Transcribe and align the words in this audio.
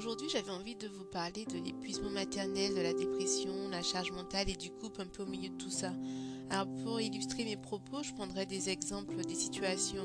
aujourd'hui 0.00 0.30
j'avais 0.30 0.50
envie 0.50 0.76
de 0.76 0.88
vous 0.88 1.04
parler 1.04 1.44
de 1.44 1.58
l'épuisement 1.62 2.08
maternel, 2.08 2.74
de 2.74 2.80
la 2.80 2.94
dépression, 2.94 3.68
la 3.70 3.82
charge 3.82 4.12
mentale 4.12 4.48
et 4.48 4.56
du 4.56 4.70
couple 4.70 5.02
un 5.02 5.06
peu 5.06 5.24
au 5.24 5.26
milieu 5.26 5.50
de 5.50 5.58
tout 5.58 5.68
ça. 5.68 5.92
Alors 6.48 6.66
pour 6.82 7.02
illustrer 7.02 7.44
mes 7.44 7.58
propos, 7.58 8.02
je 8.02 8.14
prendrai 8.14 8.46
des 8.46 8.70
exemples 8.70 9.22
des 9.26 9.34
situations, 9.34 10.02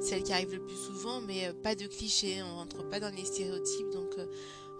celles 0.00 0.24
qui 0.24 0.32
arrivent 0.32 0.54
le 0.54 0.66
plus 0.66 0.74
souvent, 0.76 1.20
mais 1.20 1.46
euh, 1.46 1.52
pas 1.52 1.76
de 1.76 1.86
clichés, 1.86 2.42
on 2.42 2.56
rentre 2.56 2.88
pas 2.88 2.98
dans 2.98 3.14
les 3.14 3.24
stéréotypes. 3.24 3.90
Donc 3.92 4.10
euh, 4.18 4.26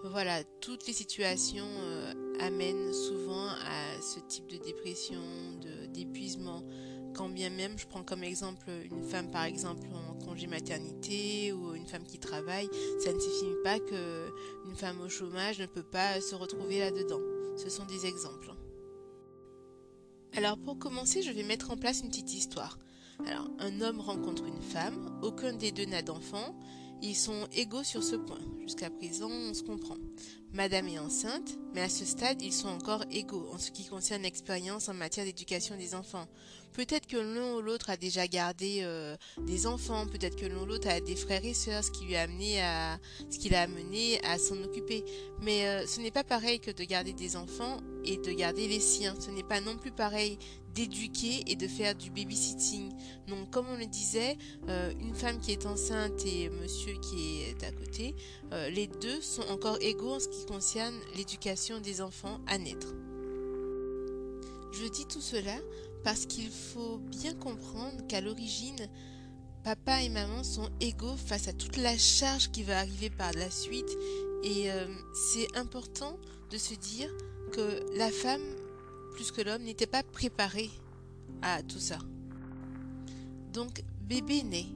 voilà, 0.03 0.43
toutes 0.59 0.85
les 0.87 0.93
situations 0.93 1.65
euh, 1.65 2.13
amènent 2.41 2.91
souvent 2.91 3.47
à 3.47 4.01
ce 4.01 4.19
type 4.27 4.47
de 4.47 4.57
dépression, 4.57 5.21
d'épuisement. 5.93 6.63
Quand 7.13 7.29
bien 7.29 7.49
même, 7.49 7.77
je 7.77 7.87
prends 7.87 8.03
comme 8.03 8.23
exemple 8.23 8.69
une 8.89 9.03
femme 9.03 9.31
par 9.31 9.43
exemple 9.43 9.87
en 9.93 10.25
congé 10.25 10.47
maternité 10.47 11.51
ou 11.53 11.73
une 11.75 11.85
femme 11.85 12.03
qui 12.03 12.19
travaille, 12.19 12.69
ça 13.03 13.11
ne 13.11 13.19
signifie 13.19 13.55
pas 13.63 13.79
que 13.79 14.29
une 14.65 14.75
femme 14.75 15.01
au 15.01 15.09
chômage 15.09 15.59
ne 15.59 15.65
peut 15.65 15.83
pas 15.83 16.21
se 16.21 16.35
retrouver 16.35 16.79
là-dedans. 16.79 17.19
Ce 17.57 17.69
sont 17.69 17.85
des 17.85 18.05
exemples. 18.05 18.53
Alors 20.35 20.57
pour 20.57 20.77
commencer, 20.77 21.21
je 21.21 21.31
vais 21.31 21.43
mettre 21.43 21.71
en 21.71 21.77
place 21.77 22.01
une 22.01 22.09
petite 22.09 22.33
histoire. 22.33 22.77
Alors, 23.27 23.49
un 23.59 23.81
homme 23.81 23.99
rencontre 23.99 24.45
une 24.45 24.61
femme, 24.61 25.19
aucun 25.21 25.53
des 25.53 25.71
deux 25.71 25.85
n'a 25.85 26.01
d'enfant, 26.01 26.55
ils 27.01 27.15
sont 27.15 27.47
égaux 27.53 27.83
sur 27.83 28.03
ce 28.03 28.15
point. 28.15 28.39
Jusqu'à 28.61 28.89
présent, 28.89 29.29
on 29.29 29.53
se 29.53 29.63
comprend. 29.63 29.97
Madame 30.51 30.87
est 30.87 30.97
enceinte, 30.97 31.57
mais 31.75 31.81
à 31.81 31.89
ce 31.89 32.05
stade, 32.05 32.41
ils 32.41 32.53
sont 32.53 32.69
encore 32.69 33.03
égaux 33.11 33.47
en 33.53 33.59
ce 33.59 33.69
qui 33.69 33.85
concerne 33.85 34.23
l'expérience 34.23 34.89
en 34.89 34.95
matière 34.95 35.25
d'éducation 35.25 35.77
des 35.77 35.93
enfants. 35.93 36.25
Peut-être 36.73 37.05
que 37.05 37.17
l'un 37.17 37.55
ou 37.55 37.61
l'autre 37.61 37.91
a 37.91 37.97
déjà 37.97 38.27
gardé 38.27 38.79
euh, 38.81 39.15
des 39.45 39.67
enfants, 39.67 40.07
peut-être 40.07 40.35
que 40.35 40.47
l'un 40.47 40.63
ou 40.63 40.65
l'autre 40.65 40.87
a 40.87 41.01
des 41.01 41.15
frères 41.15 41.45
et 41.45 41.53
sœurs, 41.53 41.83
ce 41.83 41.91
qui 41.91 42.05
lui 42.05 42.15
a 42.15 42.21
amené 42.21 42.61
à 42.61 42.99
ce 43.29 43.49
l'a 43.49 43.61
amené 43.61 44.19
à 44.23 44.39
s'en 44.39 44.61
occuper. 44.63 45.05
Mais 45.41 45.67
euh, 45.67 45.85
ce 45.85 45.99
n'est 45.99 46.11
pas 46.11 46.23
pareil 46.23 46.59
que 46.59 46.71
de 46.71 46.83
garder 46.83 47.13
des 47.13 47.35
enfants 47.35 47.77
et 48.03 48.17
de 48.17 48.31
garder 48.31 48.67
les 48.67 48.79
siens. 48.79 49.15
Ce 49.19 49.29
n'est 49.29 49.43
pas 49.43 49.61
non 49.61 49.77
plus 49.77 49.91
pareil 49.91 50.39
d'éduquer 50.79 51.43
et 51.47 51.55
de 51.55 51.67
faire 51.67 51.95
du 51.95 52.09
babysitting. 52.09 52.91
Donc 53.27 53.49
comme 53.49 53.67
on 53.67 53.77
le 53.77 53.85
disait, 53.85 54.37
euh, 54.69 54.91
une 54.99 55.13
femme 55.13 55.39
qui 55.39 55.51
est 55.51 55.65
enceinte 55.65 56.25
et 56.25 56.49
monsieur 56.49 56.93
qui 57.01 57.41
est 57.41 57.63
à 57.63 57.71
côté, 57.71 58.15
les 58.71 58.87
deux 58.87 59.21
sont 59.21 59.47
encore 59.49 59.77
égaux 59.81 60.13
en 60.13 60.19
ce 60.19 60.27
qui 60.27 60.45
concerne 60.45 60.95
l'éducation 61.15 61.79
des 61.79 62.01
enfants 62.01 62.39
à 62.47 62.57
naître. 62.57 62.93
Je 64.71 64.87
dis 64.87 65.05
tout 65.05 65.21
cela 65.21 65.55
parce 66.03 66.25
qu'il 66.25 66.49
faut 66.49 66.97
bien 66.97 67.33
comprendre 67.33 68.05
qu'à 68.07 68.21
l'origine, 68.21 68.87
papa 69.63 70.01
et 70.01 70.09
maman 70.09 70.43
sont 70.43 70.69
égaux 70.79 71.17
face 71.17 71.47
à 71.47 71.53
toute 71.53 71.77
la 71.77 71.97
charge 71.97 72.49
qui 72.51 72.63
va 72.63 72.79
arriver 72.79 73.09
par 73.09 73.31
la 73.33 73.49
suite 73.49 73.97
et 74.43 74.71
euh, 74.71 74.85
c'est 75.13 75.57
important 75.57 76.17
de 76.49 76.57
se 76.57 76.73
dire 76.73 77.11
que 77.51 77.85
la 77.97 78.09
femme, 78.09 78.41
plus 79.09 79.31
que 79.31 79.41
l'homme, 79.41 79.63
n'était 79.63 79.87
pas 79.87 80.03
préparée 80.03 80.69
à 81.41 81.61
tout 81.63 81.79
ça. 81.79 81.99
Donc 83.53 83.83
bébé 84.01 84.43
naît. 84.43 84.67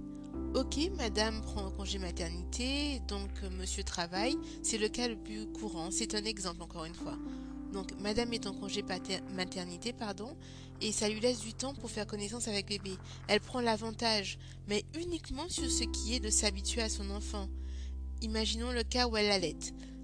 Ok, 0.56 0.78
madame 0.98 1.42
prend 1.42 1.72
congé 1.72 1.98
maternité, 2.00 3.00
donc 3.08 3.30
euh, 3.44 3.50
monsieur 3.50 3.84
travaille, 3.84 4.38
c'est 4.62 4.78
le 4.78 4.88
cas 4.88 5.08
le 5.08 5.16
plus 5.16 5.48
courant, 5.48 5.90
c'est 5.92 6.16
un 6.16 6.24
exemple 6.26 6.62
encore 6.62 6.86
une 6.86 6.94
fois. 6.94 7.18
Donc 7.72 7.92
madame 8.00 8.34
est 8.34 8.46
en 8.46 8.54
congé 8.54 8.84
maternité, 9.36 9.94
pardon, 9.94 10.36
et 10.80 10.92
ça 10.92 11.10
lui 11.10 11.20
laisse 11.20 11.40
du 11.40 11.54
temps 11.54 11.74
pour 11.74 11.90
faire 11.90 12.06
connaissance 12.06 12.48
avec 12.48 12.68
bébé. 12.68 12.98
Elle 13.28 13.42
prend 13.42 13.62
l'avantage, 13.62 14.38
mais 14.68 14.86
uniquement 14.96 15.50
sur 15.50 15.70
ce 15.70 15.84
qui 15.86 16.16
est 16.16 16.20
de 16.20 16.30
s'habituer 16.30 16.82
à 16.82 16.90
son 16.90 17.10
enfant. 17.10 17.48
Imaginons 18.22 18.72
le 18.72 18.84
cas 18.84 19.08
où 19.08 19.18
elle 19.18 19.32
allait. 19.32 19.58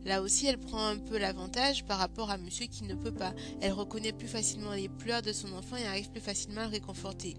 Là 0.06 0.22
aussi, 0.22 0.48
elle 0.48 0.60
prend 0.60 0.86
un 0.86 0.98
peu 0.98 1.18
l'avantage 1.18 1.86
par 1.86 1.98
rapport 1.98 2.30
à 2.30 2.38
monsieur 2.38 2.68
qui 2.68 2.84
ne 2.84 2.96
peut 2.96 3.14
pas. 3.14 3.34
Elle 3.62 3.74
reconnaît 3.74 4.14
plus 4.14 4.28
facilement 4.28 4.74
les 4.74 4.90
pleurs 4.90 5.22
de 5.22 5.34
son 5.34 5.52
enfant 5.54 5.76
et 5.76 5.86
arrive 5.86 6.10
plus 6.10 6.22
facilement 6.22 6.62
à 6.62 6.66
le 6.66 6.72
réconforter. 6.72 7.36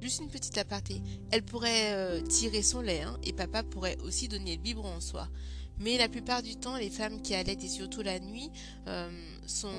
Juste 0.00 0.20
une 0.20 0.28
petite 0.28 0.58
aparté. 0.58 1.00
Elle 1.30 1.44
pourrait 1.44 1.92
euh, 1.92 2.20
tirer 2.22 2.62
son 2.62 2.80
lait, 2.80 3.02
hein, 3.02 3.16
et 3.22 3.32
papa 3.32 3.62
pourrait 3.62 3.98
aussi 4.02 4.26
donner 4.26 4.56
le 4.56 4.62
biberon 4.62 4.96
en 4.96 5.00
soi. 5.00 5.28
Mais 5.78 5.96
la 5.96 6.08
plupart 6.08 6.42
du 6.42 6.56
temps, 6.56 6.76
les 6.76 6.90
femmes 6.90 7.22
qui 7.22 7.34
allaitent, 7.34 7.64
et 7.64 7.68
surtout 7.68 8.02
la 8.02 8.18
nuit, 8.18 8.50
euh, 8.88 9.08
sont, 9.46 9.72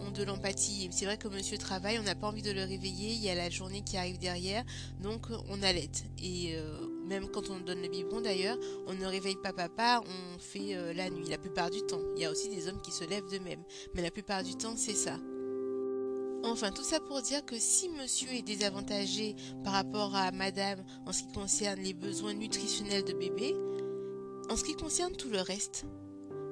ont 0.00 0.10
de 0.10 0.24
l'empathie. 0.24 0.88
C'est 0.90 1.04
vrai 1.04 1.16
que 1.16 1.28
monsieur 1.28 1.58
travaille, 1.58 1.98
on 1.98 2.02
n'a 2.02 2.16
pas 2.16 2.26
envie 2.26 2.42
de 2.42 2.50
le 2.50 2.64
réveiller, 2.64 3.12
il 3.12 3.22
y 3.22 3.30
a 3.30 3.34
la 3.34 3.48
journée 3.48 3.82
qui 3.82 3.96
arrive 3.96 4.18
derrière, 4.18 4.64
donc 5.00 5.28
on 5.48 5.62
allaite. 5.62 6.04
Et 6.18 6.56
euh, 6.56 6.95
même 7.06 7.28
quand 7.28 7.50
on 7.50 7.58
donne 7.60 7.82
le 7.82 7.88
biberon 7.88 8.20
d'ailleurs, 8.20 8.58
on 8.86 8.94
ne 8.94 9.06
réveille 9.06 9.36
pas 9.36 9.52
papa, 9.52 10.02
on 10.04 10.38
fait 10.38 10.94
la 10.94 11.10
nuit, 11.10 11.26
la 11.28 11.38
plupart 11.38 11.70
du 11.70 11.82
temps. 11.82 12.02
Il 12.16 12.22
y 12.22 12.24
a 12.24 12.30
aussi 12.30 12.48
des 12.48 12.68
hommes 12.68 12.80
qui 12.80 12.90
se 12.90 13.04
lèvent 13.04 13.28
d'eux-mêmes, 13.30 13.62
mais 13.94 14.02
la 14.02 14.10
plupart 14.10 14.42
du 14.42 14.54
temps, 14.56 14.76
c'est 14.76 14.94
ça. 14.94 15.18
Enfin, 16.44 16.70
tout 16.70 16.84
ça 16.84 17.00
pour 17.00 17.22
dire 17.22 17.44
que 17.44 17.58
si 17.58 17.88
monsieur 17.88 18.30
est 18.32 18.42
désavantagé 18.42 19.34
par 19.64 19.72
rapport 19.72 20.14
à 20.14 20.30
madame 20.30 20.84
en 21.04 21.12
ce 21.12 21.22
qui 21.22 21.32
concerne 21.32 21.80
les 21.80 21.94
besoins 21.94 22.34
nutritionnels 22.34 23.04
de 23.04 23.12
bébé, 23.14 23.54
en 24.48 24.56
ce 24.56 24.62
qui 24.62 24.74
concerne 24.74 25.16
tout 25.16 25.28
le 25.28 25.40
reste, 25.40 25.86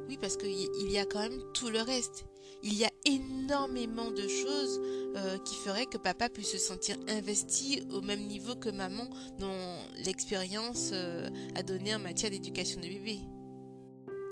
oui, 0.08 0.18
parce 0.20 0.36
qu'il 0.36 0.90
y 0.90 0.98
a 0.98 1.04
quand 1.04 1.20
même 1.20 1.40
tout 1.52 1.68
le 1.68 1.80
reste. 1.80 2.24
Il 2.62 2.74
y 2.74 2.84
a 2.84 2.90
énormément 3.04 4.10
de 4.10 4.26
choses 4.26 4.80
euh, 5.16 5.36
qui 5.38 5.54
feraient 5.56 5.86
que 5.86 5.98
papa 5.98 6.28
puisse 6.30 6.52
se 6.52 6.58
sentir 6.58 6.96
investi 7.08 7.82
au 7.92 8.00
même 8.00 8.26
niveau 8.26 8.54
que 8.54 8.70
maman 8.70 9.08
dont 9.38 9.76
l'expérience 10.04 10.90
euh, 10.92 11.28
a 11.56 11.62
donné 11.62 11.94
en 11.94 11.98
matière 11.98 12.30
d'éducation 12.30 12.80
de 12.80 12.86
bébé. 12.86 13.18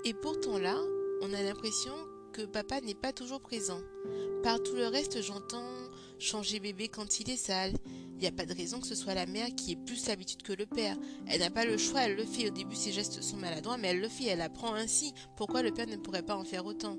Et 0.05 0.13
pourtant 0.13 0.57
là, 0.57 0.77
on 1.21 1.31
a 1.31 1.41
l'impression 1.41 1.93
que 2.33 2.41
papa 2.41 2.81
n'est 2.81 2.95
pas 2.95 3.13
toujours 3.13 3.39
présent. 3.39 3.79
Par 4.41 4.61
tout 4.61 4.75
le 4.75 4.87
reste, 4.87 5.21
j'entends 5.21 5.82
changer 6.19 6.59
bébé 6.59 6.87
quand 6.87 7.19
il 7.19 7.29
est 7.29 7.37
sale. 7.37 7.73
Il 8.15 8.19
n'y 8.19 8.27
a 8.27 8.31
pas 8.31 8.45
de 8.45 8.53
raison 8.53 8.79
que 8.79 8.87
ce 8.87 8.95
soit 8.95 9.15
la 9.15 9.25
mère 9.25 9.49
qui 9.55 9.73
ait 9.73 9.75
plus 9.75 10.07
l'habitude 10.07 10.43
que 10.43 10.53
le 10.53 10.65
père. 10.65 10.95
Elle 11.27 11.41
n'a 11.41 11.49
pas 11.49 11.65
le 11.65 11.77
choix, 11.77 12.01
elle 12.01 12.15
le 12.15 12.23
fait. 12.23 12.47
Au 12.47 12.51
début, 12.51 12.75
ses 12.75 12.93
gestes 12.93 13.21
sont 13.21 13.35
maladroits, 13.35 13.77
mais 13.77 13.89
elle 13.89 13.99
le 13.99 14.07
fait, 14.07 14.25
elle 14.25 14.41
apprend 14.41 14.73
ainsi. 14.75 15.13
Pourquoi 15.35 15.61
le 15.61 15.73
père 15.73 15.87
ne 15.87 15.97
pourrait 15.97 16.23
pas 16.23 16.37
en 16.37 16.45
faire 16.45 16.65
autant? 16.65 16.97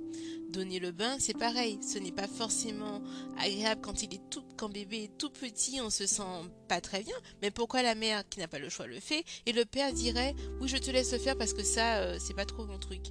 Donner 0.50 0.80
le 0.80 0.92
bain, 0.92 1.16
c'est 1.19 1.38
pareil. 1.38 1.78
Ce 1.82 1.98
n'est 1.98 2.12
pas 2.12 2.28
forcément 2.28 3.03
agréable 3.38 3.80
quand 3.80 4.03
il 4.03 4.12
est 4.12 4.28
tout, 4.28 4.44
quand 4.56 4.69
bébé 4.69 5.04
est 5.04 5.19
tout 5.19 5.30
petit, 5.30 5.80
on 5.80 5.88
se 5.88 6.06
sent 6.06 6.22
pas 6.69 6.80
très 6.80 7.03
bien. 7.03 7.16
Mais 7.41 7.50
pourquoi 7.50 7.82
la 7.82 7.94
mère 7.94 8.28
qui 8.28 8.41
n'a 8.41 8.48
pas 8.48 8.58
le 8.58 8.69
choix 8.69 8.86
le 8.86 9.00
fait? 9.00 9.24
Et 9.47 9.53
le 9.53 9.64
père 9.64 9.92
dirait 9.92 10.34
oui, 10.60 10.69
je 10.69 10.76
te 10.76 10.91
laisse 10.91 11.12
le 11.12 11.19
faire 11.19 11.38
parce 11.38 11.54
que 11.54 11.62
ça, 11.62 11.98
euh, 11.98 12.19
c'est 12.20 12.34
pas 12.34 12.44
trop 12.44 12.66
mon 12.66 12.78
truc. 12.78 13.03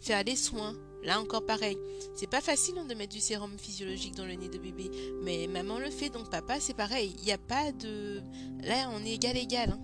Faire 0.00 0.22
les 0.24 0.36
soins, 0.36 0.74
Là 1.04 1.20
encore 1.20 1.46
pareil, 1.46 1.78
c'est 2.14 2.28
pas 2.28 2.40
facile 2.40 2.76
hein, 2.78 2.84
de 2.84 2.94
mettre 2.94 3.14
du 3.14 3.20
sérum 3.20 3.56
physiologique 3.56 4.16
dans 4.16 4.26
le 4.26 4.34
nez 4.34 4.48
de 4.48 4.58
bébé, 4.58 4.90
mais 5.22 5.46
maman 5.46 5.78
le 5.78 5.90
fait, 5.90 6.10
donc 6.10 6.28
papa 6.28 6.58
c'est 6.58 6.74
pareil. 6.74 7.14
Il 7.18 7.24
n'y 7.24 7.32
a 7.32 7.38
pas 7.38 7.70
de... 7.72 8.20
Là 8.62 8.90
on 8.92 9.04
est 9.04 9.14
égal 9.14 9.36
égal. 9.36 9.70
Hein. 9.70 9.80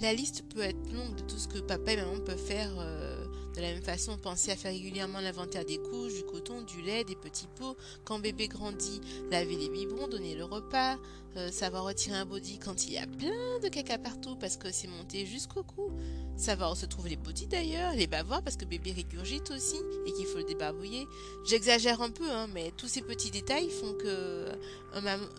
La 0.00 0.12
liste 0.12 0.44
peut 0.52 0.60
être 0.60 0.92
longue 0.92 1.14
de 1.14 1.22
tout 1.22 1.38
ce 1.38 1.48
que 1.48 1.58
papa 1.58 1.92
et 1.92 1.96
maman 1.96 2.20
peuvent 2.24 2.36
faire 2.36 2.72
euh, 2.78 3.11
de 3.54 3.60
la 3.60 3.72
même 3.72 3.82
façon. 3.82 4.16
Pensez 4.18 4.50
à 4.50 4.56
faire 4.56 4.72
régulièrement 4.72 5.20
l'inventaire 5.20 5.64
des 5.64 5.78
couches, 5.78 6.14
du 6.14 6.24
coton, 6.24 6.62
du 6.62 6.82
lait, 6.82 7.04
des 7.04 7.16
petits 7.16 7.48
pots. 7.56 7.76
Quand 8.04 8.18
bébé 8.18 8.48
grandit, 8.48 9.00
laver 9.30 9.56
les 9.56 9.68
biberons, 9.68 10.08
donner 10.08 10.34
le 10.34 10.44
repas, 10.44 10.96
euh, 11.36 11.50
savoir 11.50 11.84
retirer 11.84 12.16
un 12.16 12.26
body 12.26 12.58
quand 12.58 12.86
il 12.86 12.94
y 12.94 12.98
a 12.98 13.06
plein 13.06 13.58
de 13.62 13.68
caca 13.68 13.98
partout 13.98 14.36
parce 14.36 14.56
que 14.56 14.70
c'est 14.70 14.88
monté 14.88 15.26
jusqu'au 15.26 15.62
cou. 15.62 15.90
Savoir 16.36 16.72
où 16.72 16.74
se 16.74 16.86
trouvent 16.86 17.08
les 17.08 17.16
body 17.16 17.46
d'ailleurs, 17.46 17.94
les 17.94 18.06
bavoirs 18.06 18.42
parce 18.42 18.56
que 18.56 18.64
bébé 18.64 18.92
régurgite 18.92 19.50
aussi 19.50 19.76
et 20.06 20.12
qu'il 20.12 20.26
faut 20.26 20.38
le 20.38 20.44
débarbouiller. 20.44 21.06
J'exagère 21.44 22.00
un 22.00 22.10
peu, 22.10 22.30
hein, 22.30 22.48
mais 22.52 22.72
tous 22.76 22.88
ces 22.88 23.02
petits 23.02 23.30
détails 23.30 23.70
font 23.70 23.92
que 23.94 24.48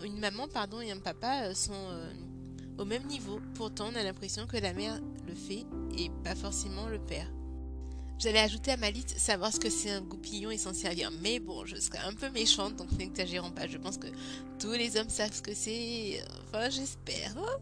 une 0.04 0.20
maman 0.20 0.48
pardon, 0.48 0.82
et 0.82 0.92
un 0.92 1.00
papa 1.00 1.46
euh, 1.46 1.54
sont 1.54 1.74
au 2.78 2.86
même 2.86 3.06
niveau. 3.06 3.40
Pourtant, 3.56 3.90
on 3.92 3.96
a 3.96 4.04
l'impression 4.04 4.48
que 4.48 4.58
la 4.58 4.74
mère 4.74 5.00
le 5.28 5.36
fait 5.36 5.66
et 5.98 6.10
pas 6.24 6.36
forcément 6.36 6.88
le 6.88 7.00
père. 7.00 7.28
J'allais 8.20 8.40
ajouter 8.40 8.72
à 8.72 8.78
ma 8.78 8.92
liste 8.92 9.18
savoir 9.18 9.52
ce 9.52 9.60
que 9.60 9.70
c'est 9.70 9.92
un 9.92 10.02
goupillon 10.02 10.52
et 10.52 10.58
s'en 10.58 10.74
servir. 10.74 11.12
Mais 11.22 11.40
bon, 11.40 11.66
je 11.66 11.76
serais 11.76 12.00
un 12.00 12.14
peu 12.14 12.30
méchante, 12.30 12.76
donc 12.76 12.92
n'exagérons 12.94 13.52
pas. 13.52 13.68
Je 13.68 13.78
pense 13.78 13.98
que 13.98 14.08
tous 14.60 14.72
les 14.72 14.98
hommes 14.98 15.10
savent 15.10 15.34
ce 15.34 15.42
que 15.42 15.54
c'est. 15.54 16.24
Enfin, 16.48 16.70
j'espère. 16.70 17.38
Hein. 17.38 17.60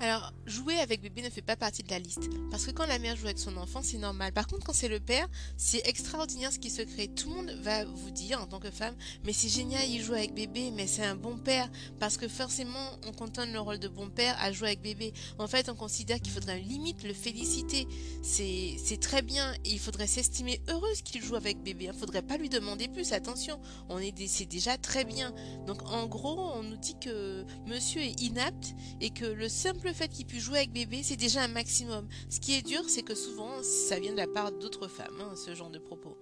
Alors, 0.00 0.32
jouer 0.44 0.76
avec 0.80 1.00
bébé 1.00 1.22
ne 1.22 1.30
fait 1.30 1.40
pas 1.40 1.56
partie 1.56 1.82
de 1.82 1.90
la 1.90 1.98
liste. 1.98 2.28
Parce 2.50 2.66
que 2.66 2.72
quand 2.72 2.84
la 2.84 2.98
mère 2.98 3.16
joue 3.16 3.26
avec 3.26 3.38
son 3.38 3.56
enfant, 3.56 3.80
c'est 3.82 3.96
normal. 3.96 4.32
Par 4.32 4.46
contre, 4.46 4.66
quand 4.66 4.72
c'est 4.72 4.88
le 4.88 5.00
père, 5.00 5.28
c'est 5.56 5.86
extraordinaire 5.86 6.52
ce 6.52 6.58
qui 6.58 6.68
se 6.68 6.82
crée. 6.82 7.08
Tout 7.08 7.30
le 7.30 7.36
monde 7.36 7.50
va 7.62 7.84
vous 7.84 8.10
dire, 8.10 8.42
en 8.42 8.46
tant 8.46 8.58
que 8.58 8.70
femme, 8.70 8.94
mais 9.24 9.32
c'est 9.32 9.48
génial, 9.48 9.88
il 9.88 10.02
joue 10.02 10.12
avec 10.12 10.34
bébé, 10.34 10.72
mais 10.72 10.86
c'est 10.86 11.04
un 11.04 11.14
bon 11.14 11.38
père. 11.38 11.70
Parce 12.00 12.16
que 12.16 12.28
forcément, 12.28 12.98
on 13.06 13.12
contente 13.12 13.48
le 13.48 13.60
rôle 13.60 13.78
de 13.78 13.88
bon 13.88 14.10
père 14.10 14.36
à 14.40 14.52
jouer 14.52 14.68
avec 14.68 14.82
bébé. 14.82 15.14
En 15.38 15.46
fait, 15.46 15.68
on 15.68 15.74
considère 15.74 16.20
qu'il 16.20 16.32
faudrait 16.32 16.60
limite 16.60 17.04
le 17.04 17.14
féliciter. 17.14 17.86
C'est 18.22 19.00
très 19.00 19.22
bien. 19.22 19.54
Et 19.64 19.70
il 19.70 19.80
faudrait 19.80 20.08
s'estimer 20.08 20.60
heureuse 20.68 21.02
qu'il 21.02 21.22
joue 21.22 21.36
avec 21.36 21.62
bébé. 21.62 21.86
Il 21.92 21.98
faudrait 21.98 22.22
pas 22.22 22.36
lui 22.36 22.48
demander 22.48 22.88
plus. 22.88 23.12
Attention, 23.12 23.60
on 23.88 23.98
est 23.98 24.14
c'est 24.26 24.44
déjà 24.44 24.76
très 24.76 25.04
bien. 25.04 25.32
Donc, 25.66 25.82
en 25.90 26.06
gros, 26.06 26.52
on 26.54 26.62
nous 26.62 26.76
dit 26.76 26.96
que 27.00 27.44
monsieur 27.66 28.02
est 28.02 28.20
inapte 28.20 28.74
et 29.00 29.10
que 29.10 29.24
le 29.24 29.48
simple 29.48 29.83
simple 29.84 29.94
fait 29.94 30.08
qu'il 30.08 30.26
puisse 30.26 30.42
jouer 30.42 30.58
avec 30.58 30.72
bébé, 30.72 31.02
c'est 31.02 31.16
déjà 31.16 31.42
un 31.42 31.48
maximum. 31.48 32.06
Ce 32.30 32.40
qui 32.40 32.54
est 32.54 32.62
dur, 32.62 32.82
c'est 32.88 33.02
que 33.02 33.14
souvent, 33.14 33.62
ça 33.62 33.98
vient 33.98 34.12
de 34.12 34.16
la 34.16 34.26
part 34.26 34.52
d'autres 34.52 34.88
femmes, 34.88 35.20
hein, 35.20 35.34
ce 35.36 35.54
genre 35.54 35.70
de 35.70 35.78
propos. 35.78 36.16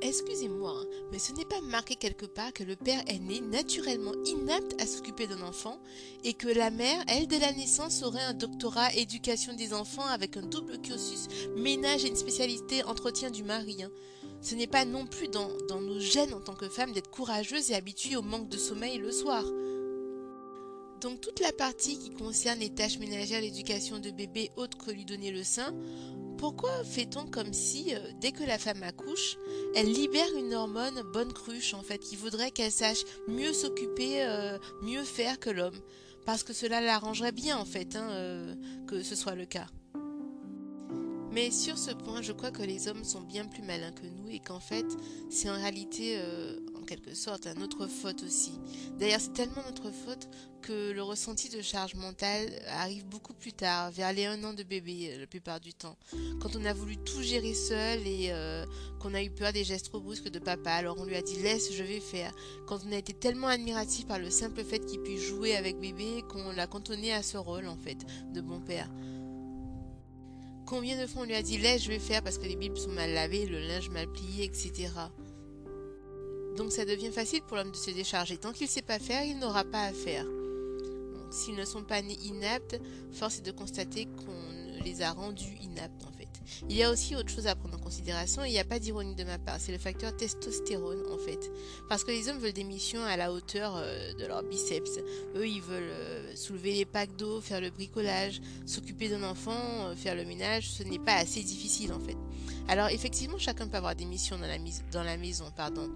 Excusez-moi, 0.00 0.72
hein, 0.76 0.86
mais 1.10 1.18
ce 1.18 1.32
n'est 1.32 1.44
pas 1.44 1.60
marqué 1.60 1.96
quelque 1.96 2.26
part 2.26 2.52
que 2.52 2.62
le 2.62 2.76
père 2.76 3.02
est 3.08 3.18
né 3.18 3.40
naturellement 3.40 4.12
inapte 4.24 4.80
à 4.80 4.86
s'occuper 4.86 5.26
d'un 5.26 5.42
enfant 5.42 5.80
et 6.22 6.34
que 6.34 6.46
la 6.46 6.70
mère, 6.70 7.02
elle, 7.08 7.26
de 7.26 7.36
la 7.36 7.52
naissance, 7.52 8.04
aurait 8.04 8.22
un 8.22 8.34
doctorat 8.34 8.94
éducation 8.94 9.54
des 9.54 9.74
enfants 9.74 10.06
avec 10.06 10.36
un 10.36 10.42
double 10.42 10.80
cursus 10.80 11.26
ménage 11.56 12.04
et 12.04 12.08
une 12.08 12.16
spécialité 12.16 12.84
entretien 12.84 13.30
du 13.30 13.42
mari. 13.42 13.82
Hein. 13.82 13.90
Ce 14.40 14.54
n'est 14.54 14.68
pas 14.68 14.84
non 14.84 15.06
plus 15.06 15.26
dans, 15.26 15.50
dans 15.68 15.80
nos 15.80 15.98
gènes 15.98 16.34
en 16.34 16.40
tant 16.40 16.54
que 16.54 16.68
femme 16.68 16.92
d'être 16.92 17.10
courageuse 17.10 17.72
et 17.72 17.74
habituée 17.74 18.16
au 18.16 18.22
manque 18.22 18.48
de 18.48 18.58
sommeil 18.58 18.98
le 18.98 19.10
soir. 19.10 19.44
Donc 21.00 21.20
toute 21.20 21.38
la 21.40 21.52
partie 21.52 21.96
qui 21.98 22.10
concerne 22.10 22.58
les 22.58 22.70
tâches 22.70 22.98
ménagères, 22.98 23.40
l'éducation 23.40 24.00
de 24.00 24.10
bébé 24.10 24.50
autre 24.56 24.76
que 24.78 24.90
lui 24.90 25.04
donner 25.04 25.30
le 25.30 25.44
sein, 25.44 25.72
pourquoi 26.38 26.82
fait-on 26.84 27.26
comme 27.26 27.52
si, 27.52 27.94
euh, 27.94 27.98
dès 28.20 28.32
que 28.32 28.42
la 28.42 28.58
femme 28.58 28.82
accouche, 28.82 29.36
elle 29.74 29.92
libère 29.92 30.36
une 30.36 30.54
hormone 30.54 31.02
bonne 31.12 31.32
cruche 31.32 31.74
en 31.74 31.82
fait, 31.82 31.98
qui 31.98 32.16
voudrait 32.16 32.50
qu'elle 32.50 32.72
sache 32.72 33.02
mieux 33.28 33.52
s'occuper, 33.52 34.24
euh, 34.24 34.58
mieux 34.82 35.04
faire 35.04 35.38
que 35.38 35.50
l'homme? 35.50 35.78
Parce 36.26 36.42
que 36.42 36.52
cela 36.52 36.80
l'arrangerait 36.80 37.32
bien 37.32 37.58
en 37.58 37.64
fait, 37.64 37.94
hein, 37.94 38.08
euh, 38.10 38.54
que 38.86 39.02
ce 39.02 39.14
soit 39.14 39.34
le 39.34 39.46
cas. 39.46 39.66
Mais 41.30 41.50
sur 41.50 41.78
ce 41.78 41.92
point, 41.92 42.22
je 42.22 42.32
crois 42.32 42.50
que 42.50 42.62
les 42.62 42.88
hommes 42.88 43.04
sont 43.04 43.20
bien 43.20 43.44
plus 43.44 43.62
malins 43.62 43.92
que 43.92 44.06
nous 44.06 44.28
et 44.30 44.40
qu'en 44.40 44.60
fait, 44.60 44.86
c'est 45.30 45.48
en 45.50 45.54
réalité 45.54 46.18
quelque 46.88 47.14
sorte 47.14 47.46
à 47.46 47.52
notre 47.52 47.86
faute 47.86 48.22
aussi. 48.22 48.52
D'ailleurs, 48.98 49.20
c'est 49.20 49.34
tellement 49.34 49.62
notre 49.66 49.90
faute 49.90 50.28
que 50.62 50.90
le 50.90 51.02
ressenti 51.02 51.50
de 51.50 51.60
charge 51.60 51.94
mentale 51.94 52.50
arrive 52.68 53.04
beaucoup 53.06 53.34
plus 53.34 53.52
tard, 53.52 53.90
vers 53.90 54.12
les 54.12 54.24
un 54.24 54.42
an 54.42 54.54
de 54.54 54.62
bébé 54.62 55.12
euh, 55.12 55.20
la 55.20 55.26
plupart 55.26 55.60
du 55.60 55.74
temps. 55.74 55.96
Quand 56.40 56.56
on 56.56 56.64
a 56.64 56.72
voulu 56.72 56.96
tout 56.96 57.22
gérer 57.22 57.52
seul 57.52 58.06
et 58.06 58.28
euh, 58.30 58.64
qu'on 59.00 59.12
a 59.12 59.22
eu 59.22 59.30
peur 59.30 59.52
des 59.52 59.64
gestes 59.64 59.86
trop 59.86 60.00
brusques 60.00 60.30
de 60.30 60.38
papa, 60.38 60.72
alors 60.72 60.96
on 60.98 61.04
lui 61.04 61.14
a 61.14 61.22
dit 61.22 61.36
laisse, 61.42 61.72
je 61.72 61.84
vais 61.84 62.00
faire. 62.00 62.32
Quand 62.66 62.80
on 62.88 62.92
a 62.92 62.96
été 62.96 63.12
tellement 63.12 63.48
admiratif 63.48 64.06
par 64.06 64.18
le 64.18 64.30
simple 64.30 64.64
fait 64.64 64.84
qu'il 64.84 65.00
puisse 65.02 65.22
jouer 65.22 65.56
avec 65.56 65.78
bébé 65.78 66.24
qu'on 66.30 66.52
l'a 66.52 66.66
cantonné 66.66 67.12
à 67.12 67.22
ce 67.22 67.36
rôle 67.36 67.68
en 67.68 67.76
fait 67.76 67.98
de 68.32 68.40
bon 68.40 68.60
père. 68.60 68.90
Combien 70.66 71.00
de 71.00 71.06
fois 71.06 71.22
on 71.22 71.24
lui 71.24 71.34
a 71.34 71.42
dit 71.42 71.58
laisse, 71.58 71.82
je 71.82 71.88
vais 71.88 71.98
faire 71.98 72.22
parce 72.22 72.38
que 72.38 72.44
les 72.44 72.56
bibles 72.56 72.78
sont 72.78 72.92
mal 72.92 73.12
lavées, 73.12 73.46
le 73.46 73.58
linge 73.58 73.90
mal 73.90 74.10
plié, 74.10 74.44
etc. 74.44 74.90
Donc 76.56 76.72
ça 76.72 76.84
devient 76.84 77.12
facile 77.12 77.42
pour 77.42 77.56
l'homme 77.56 77.70
de 77.70 77.76
se 77.76 77.90
décharger. 77.90 78.36
Tant 78.36 78.52
qu'il 78.52 78.66
ne 78.66 78.70
sait 78.70 78.82
pas 78.82 78.98
faire, 78.98 79.24
il 79.24 79.38
n'aura 79.38 79.64
pas 79.64 79.84
à 79.84 79.92
faire. 79.92 80.26
S'ils 81.30 81.54
ne 81.54 81.64
sont 81.64 81.84
pas 81.84 82.02
nés 82.02 82.18
inaptes, 82.24 82.80
force 83.12 83.38
est 83.38 83.46
de 83.46 83.52
constater 83.52 84.06
qu'on 84.06 84.82
les 84.84 85.02
a 85.02 85.12
rendus 85.12 85.56
inaptes. 85.60 85.98
Il 86.68 86.76
y 86.76 86.82
a 86.82 86.90
aussi 86.90 87.16
autre 87.16 87.30
chose 87.30 87.46
à 87.46 87.54
prendre 87.54 87.76
en 87.76 87.80
considération 87.80 87.98
il 88.44 88.52
n'y 88.52 88.58
a 88.58 88.64
pas 88.64 88.78
d'ironie 88.78 89.14
de 89.14 89.24
ma 89.24 89.38
part, 89.38 89.56
c'est 89.58 89.72
le 89.72 89.78
facteur 89.78 90.16
testostérone 90.16 91.02
en 91.12 91.18
fait. 91.18 91.50
Parce 91.88 92.04
que 92.04 92.10
les 92.10 92.28
hommes 92.28 92.38
veulent 92.38 92.52
des 92.52 92.64
missions 92.64 93.02
à 93.02 93.16
la 93.16 93.32
hauteur 93.32 93.74
euh, 93.76 94.12
de 94.14 94.26
leurs 94.26 94.42
biceps. 94.42 94.98
Eux, 95.36 95.46
ils 95.46 95.62
veulent 95.62 95.90
euh, 95.90 96.34
soulever 96.34 96.72
les 96.72 96.84
packs 96.84 97.16
d'eau, 97.16 97.40
faire 97.40 97.60
le 97.60 97.70
bricolage, 97.70 98.40
s'occuper 98.66 99.08
d'un 99.08 99.22
enfant, 99.22 99.52
euh, 99.52 99.94
faire 99.94 100.14
le 100.14 100.24
ménage, 100.24 100.70
ce 100.70 100.82
n'est 100.82 100.98
pas 100.98 101.14
assez 101.14 101.42
difficile 101.42 101.92
en 101.92 102.00
fait. 102.00 102.16
Alors 102.68 102.88
effectivement, 102.88 103.38
chacun 103.38 103.66
peut 103.66 103.76
avoir 103.76 103.94
des 103.94 104.04
missions 104.04 104.38
dans 104.38 104.46
la, 104.46 104.58
dans 104.92 105.02
la 105.02 105.16
maison, 105.16 105.46
pardon. 105.56 105.90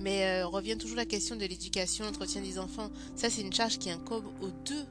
Mais 0.00 0.42
revient 0.42 0.76
toujours 0.76 0.96
la 0.96 1.06
question 1.06 1.36
de 1.36 1.46
l'éducation, 1.46 2.04
l'entretien 2.04 2.42
des 2.42 2.58
enfants. 2.58 2.90
Ça, 3.14 3.30
c'est 3.30 3.40
une 3.40 3.52
charge 3.52 3.78
qui 3.78 3.90
incombe 3.90 4.26
aux 4.42 4.50
deux 4.50 4.84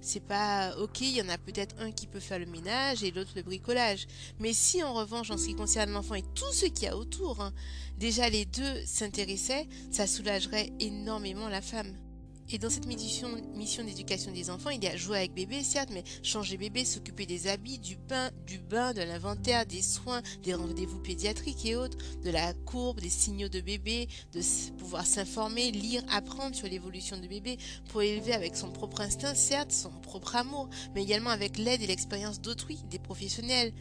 c'est 0.00 0.24
pas 0.24 0.76
ok, 0.78 1.00
il 1.00 1.16
y 1.16 1.22
en 1.22 1.28
a 1.28 1.38
peut-être 1.38 1.76
un 1.78 1.92
qui 1.92 2.06
peut 2.06 2.20
faire 2.20 2.38
le 2.38 2.46
ménage 2.46 3.02
et 3.02 3.10
l'autre 3.10 3.32
le 3.36 3.42
bricolage. 3.42 4.06
Mais 4.38 4.52
si 4.52 4.82
en 4.82 4.94
revanche, 4.94 5.30
en 5.30 5.36
ce 5.36 5.46
qui 5.46 5.54
concerne 5.54 5.92
l'enfant 5.92 6.14
et 6.14 6.24
tout 6.34 6.52
ce 6.52 6.66
qu'il 6.66 6.84
y 6.84 6.88
a 6.88 6.96
autour, 6.96 7.40
hein, 7.40 7.52
déjà 7.98 8.28
les 8.28 8.44
deux 8.44 8.84
s'intéressaient, 8.86 9.68
ça 9.90 10.06
soulagerait 10.06 10.72
énormément 10.80 11.48
la 11.48 11.60
femme. 11.60 12.09
Et 12.52 12.58
dans 12.58 12.70
cette 12.70 12.86
mission, 12.86 13.28
d'éducation 13.84 14.32
des 14.32 14.50
enfants, 14.50 14.70
il 14.70 14.82
y 14.82 14.88
a 14.88 14.96
jouer 14.96 15.18
avec 15.18 15.34
bébé, 15.34 15.62
certes, 15.62 15.90
mais 15.92 16.02
changer 16.24 16.56
bébé, 16.56 16.84
s'occuper 16.84 17.24
des 17.24 17.46
habits, 17.46 17.78
du 17.78 17.96
bain, 17.96 18.30
du 18.44 18.58
bain, 18.58 18.92
de 18.92 19.02
l'inventaire, 19.02 19.66
des 19.66 19.82
soins, 19.82 20.20
des 20.42 20.54
rendez-vous 20.54 20.98
pédiatriques 20.98 21.64
et 21.64 21.76
autres, 21.76 21.96
de 22.24 22.30
la 22.30 22.52
courbe, 22.52 23.00
des 23.00 23.08
signaux 23.08 23.48
de 23.48 23.60
bébé, 23.60 24.08
de 24.32 24.40
pouvoir 24.78 25.06
s'informer, 25.06 25.70
lire, 25.70 26.02
apprendre 26.10 26.56
sur 26.56 26.66
l'évolution 26.66 27.16
de 27.18 27.28
bébé 27.28 27.56
pour 27.88 28.02
élever 28.02 28.32
avec 28.32 28.56
son 28.56 28.70
propre 28.70 29.00
instinct, 29.00 29.34
certes, 29.36 29.70
son 29.70 29.90
propre 29.90 30.34
amour, 30.34 30.68
mais 30.94 31.04
également 31.04 31.30
avec 31.30 31.56
l'aide 31.56 31.82
et 31.82 31.86
l'expérience 31.86 32.40
d'autrui, 32.40 32.80
des 32.90 32.98
professionnels 32.98 33.72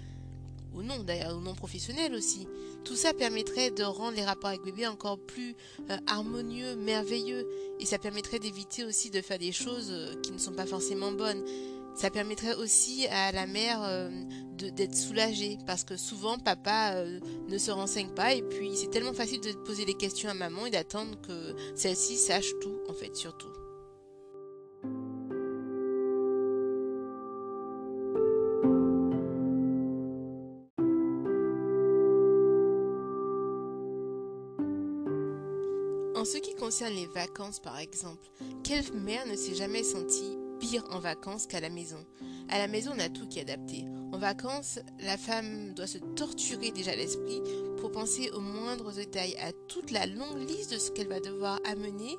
ou 0.74 0.84
non 0.84 1.04
d'ailleurs, 1.04 1.38
ou 1.38 1.42
non 1.42 1.56
professionnels 1.56 2.14
aussi. 2.14 2.48
Tout 2.84 2.96
ça 2.96 3.14
permettrait 3.14 3.72
de 3.72 3.84
rendre 3.84 4.16
les 4.16 4.24
rapports 4.24 4.50
avec 4.50 4.64
bébé 4.64 4.88
encore 4.88 5.20
plus 5.20 5.56
euh, 5.90 5.98
harmonieux, 6.08 6.76
merveilleux, 6.76 7.48
et 7.80 7.86
ça 7.86 7.98
permettrait 7.98 8.40
d'éviter 8.40 8.84
aussi 8.84 9.10
de 9.10 9.22
faire 9.22 9.40
des 9.40 9.52
choses 9.52 9.90
euh, 9.92 10.16
qui 10.22 10.32
ne 10.32 10.38
sont 10.38 10.54
pas 10.54 10.66
forcément 10.66 11.12
bonnes. 11.12 11.44
Ça 11.96 12.10
permettrait 12.10 12.56
aussi 12.56 13.08
à 13.08 13.32
la 13.32 13.46
mère 13.46 13.84
euh, 13.84 14.10
d'être 14.54 14.96
soulagée 14.96 15.58
parce 15.66 15.84
que 15.84 15.98
souvent 15.98 16.38
papa 16.38 17.04
ne 17.04 17.58
se 17.58 17.72
renseigne 17.72 18.10
pas 18.10 18.34
et 18.34 18.42
puis 18.42 18.72
c'est 18.76 18.90
tellement 18.90 19.14
facile 19.14 19.42
de 19.42 19.52
poser 19.52 19.86
les 19.86 19.96
questions 19.96 20.30
à 20.30 20.34
maman 20.34 20.66
et 20.66 20.72
d'attendre 20.72 21.20
que 21.22 21.56
celle-ci 21.76 22.16
sache 22.16 22.52
tout 22.62 22.80
en 22.88 22.94
fait 22.94 23.16
surtout. 23.16 23.59
Concerne 36.70 36.94
les 36.94 37.08
vacances, 37.08 37.60
par 37.60 37.80
exemple, 37.80 38.30
quelle 38.64 38.94
mère 38.94 39.26
ne 39.26 39.36
s'est 39.36 39.56
jamais 39.56 39.82
sentie 39.82 40.38
pire 40.60 40.86
en 40.92 41.00
vacances 41.00 41.48
qu'à 41.48 41.60
la 41.60 41.72
maison? 41.72 41.98
À 42.48 42.60
la 42.60 42.68
maison, 42.68 42.92
on 42.96 43.00
a 43.00 43.10
tout 43.10 43.28
qui 43.28 43.40
est 43.40 43.42
adapté. 43.42 43.86
En 44.14 44.20
vacances, 44.20 44.78
la 45.00 45.18
femme 45.18 45.74
doit 45.74 45.88
se 45.88 45.98
torturer 45.98 46.70
déjà 46.70 46.96
l'esprit 46.96 47.42
pour 47.80 47.92
penser 47.92 48.30
aux 48.36 48.40
moindres 48.40 48.94
détails, 48.94 49.36
à 49.38 49.52
toute 49.68 49.90
la 49.90 50.06
longue 50.06 50.48
liste 50.48 50.72
de 50.72 50.78
ce 50.78 50.92
qu'elle 50.92 51.08
va 51.08 51.20
devoir 51.20 51.60
amener, 51.66 52.16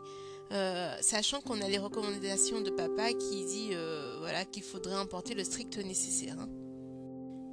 euh, 0.51 0.97
sachant 1.01 1.41
qu'on 1.41 1.61
a 1.61 1.69
les 1.69 1.79
recommandations 1.79 2.61
de 2.61 2.71
papa 2.71 3.13
qui 3.13 3.45
dit 3.45 3.69
euh, 3.75 4.17
voilà 4.19 4.45
qu'il 4.45 4.65
faudrait 4.65 4.99
emporter 4.99 5.35
le 5.35 5.45
strict 5.45 5.79
nécessaire. 5.79 6.35
Hein. 6.41 6.49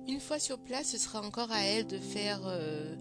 Une 0.08 0.20
fois 0.20 0.40
sur 0.40 0.58
place, 0.58 0.94
ce 0.94 0.98
sera 0.98 1.22
encore 1.22 1.52
à 1.52 1.62
elle 1.62 1.86
de 1.86 2.00
faire 2.00 2.42
euh, 2.48 2.96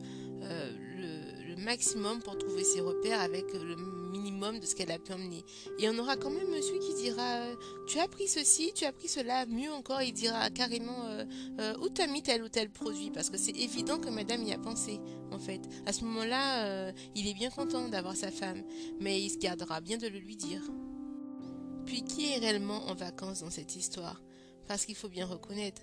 maximum 1.56 2.20
pour 2.22 2.38
trouver 2.38 2.64
ses 2.64 2.80
repères 2.80 3.20
avec 3.20 3.52
le 3.52 3.76
minimum 4.10 4.60
de 4.60 4.66
ce 4.66 4.75
qu'elle 4.75 4.90
a 4.90 4.98
pu 4.98 5.12
emmener. 5.12 5.44
Et 5.78 5.88
on 5.88 5.98
aura 5.98 6.16
quand 6.16 6.30
même 6.30 6.48
monsieur 6.50 6.78
qui 6.78 6.94
dira 6.94 7.40
euh, 7.40 7.54
Tu 7.86 7.98
as 7.98 8.08
pris 8.08 8.28
ceci, 8.28 8.72
tu 8.75 8.84
as 8.84 8.92
pris 8.92 9.08
cela. 9.08 9.46
Mieux 9.46 9.72
encore, 9.72 10.02
il 10.02 10.12
dira 10.12 10.50
carrément 10.50 11.06
euh, 11.06 11.25
euh, 11.60 11.75
Où 11.80 11.88
t'as 11.88 12.06
mis 12.06 12.22
tel 12.22 12.42
ou 12.42 12.48
tel 12.48 12.70
produit 12.70 13.10
Parce 13.10 13.30
que 13.30 13.38
c'est 13.38 13.56
évident 13.56 13.98
que 13.98 14.08
madame 14.08 14.42
y 14.42 14.52
a 14.52 14.58
pensé, 14.58 15.00
en 15.32 15.38
fait. 15.38 15.60
À 15.86 15.92
ce 15.92 16.04
moment-là, 16.04 16.92
il 17.14 17.26
est 17.26 17.34
bien 17.34 17.50
content 17.50 17.88
d'avoir 17.88 18.16
sa 18.16 18.30
femme, 18.30 18.62
mais 19.00 19.20
il 19.20 19.30
se 19.30 19.38
gardera 19.38 19.80
bien 19.80 19.98
de 19.98 20.06
le 20.06 20.18
lui 20.18 20.36
dire. 20.36 20.62
Puis 21.84 22.02
qui 22.02 22.32
est 22.32 22.38
réellement 22.38 22.86
en 22.86 22.94
vacances 22.94 23.40
dans 23.40 23.50
cette 23.50 23.76
histoire? 23.76 24.20
Parce 24.66 24.84
qu'il 24.84 24.96
faut 24.96 25.08
bien 25.08 25.26
reconnaître. 25.26 25.82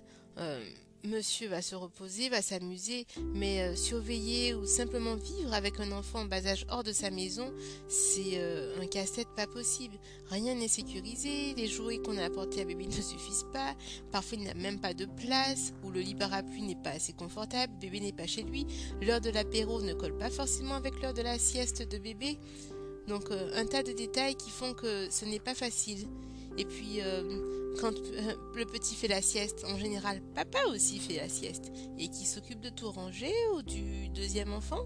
Monsieur 1.04 1.48
va 1.48 1.60
se 1.60 1.74
reposer, 1.74 2.30
va 2.30 2.40
s'amuser, 2.40 3.06
mais 3.34 3.60
euh, 3.60 3.76
surveiller 3.76 4.54
ou 4.54 4.64
simplement 4.64 5.16
vivre 5.16 5.52
avec 5.52 5.78
un 5.78 5.92
enfant 5.92 6.20
en 6.20 6.24
bas 6.24 6.46
âge 6.46 6.64
hors 6.70 6.82
de 6.82 6.92
sa 6.92 7.10
maison, 7.10 7.52
c'est 7.88 8.38
euh, 8.38 8.80
un 8.80 8.86
casse-tête 8.86 9.28
pas 9.36 9.46
possible. 9.46 9.98
Rien 10.30 10.54
n'est 10.54 10.66
sécurisé, 10.66 11.52
les 11.58 11.66
jouets 11.66 11.98
qu'on 11.98 12.16
a 12.16 12.24
apportés 12.24 12.62
à 12.62 12.64
bébé 12.64 12.86
ne 12.86 12.92
suffisent 12.92 13.46
pas, 13.52 13.74
parfois 14.12 14.38
il 14.38 14.44
n'a 14.44 14.54
même 14.54 14.80
pas 14.80 14.94
de 14.94 15.04
place, 15.04 15.74
ou 15.82 15.90
le 15.90 16.00
lit 16.00 16.14
parapluie 16.14 16.62
n'est 16.62 16.74
pas 16.74 16.92
assez 16.92 17.12
confortable, 17.12 17.74
bébé 17.78 18.00
n'est 18.00 18.12
pas 18.12 18.26
chez 18.26 18.42
lui, 18.42 18.66
l'heure 19.02 19.20
de 19.20 19.28
l'apéro 19.28 19.82
ne 19.82 19.92
colle 19.92 20.16
pas 20.16 20.30
forcément 20.30 20.74
avec 20.74 21.02
l'heure 21.02 21.12
de 21.12 21.22
la 21.22 21.38
sieste 21.38 21.82
de 21.82 21.98
bébé. 21.98 22.38
Donc 23.08 23.30
euh, 23.30 23.50
un 23.54 23.66
tas 23.66 23.82
de 23.82 23.92
détails 23.92 24.36
qui 24.36 24.48
font 24.48 24.72
que 24.72 25.08
ce 25.10 25.26
n'est 25.26 25.38
pas 25.38 25.54
facile. 25.54 26.08
Et 26.58 26.64
puis 26.64 27.00
quand 27.80 27.94
euh, 27.94 28.34
le 28.54 28.64
petit 28.64 28.94
fait 28.94 29.08
la 29.08 29.22
sieste, 29.22 29.64
en 29.68 29.78
général, 29.78 30.20
papa 30.34 30.58
aussi 30.72 30.98
fait 30.98 31.16
la 31.16 31.28
sieste. 31.28 31.72
Et 31.98 32.08
qui 32.08 32.24
s'occupe 32.24 32.60
de 32.60 32.68
tout 32.68 32.90
ranger 32.90 33.32
ou 33.54 33.62
du 33.62 34.08
deuxième 34.08 34.52
enfant 34.52 34.84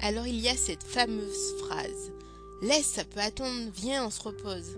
Alors 0.00 0.26
il 0.26 0.38
y 0.40 0.48
a 0.48 0.56
cette 0.56 0.82
fameuse 0.82 1.54
phrase. 1.58 2.12
Laisse, 2.62 2.86
ça 2.86 3.04
peut 3.04 3.20
attendre, 3.20 3.70
viens, 3.74 4.06
on 4.06 4.10
se 4.10 4.22
repose. 4.22 4.76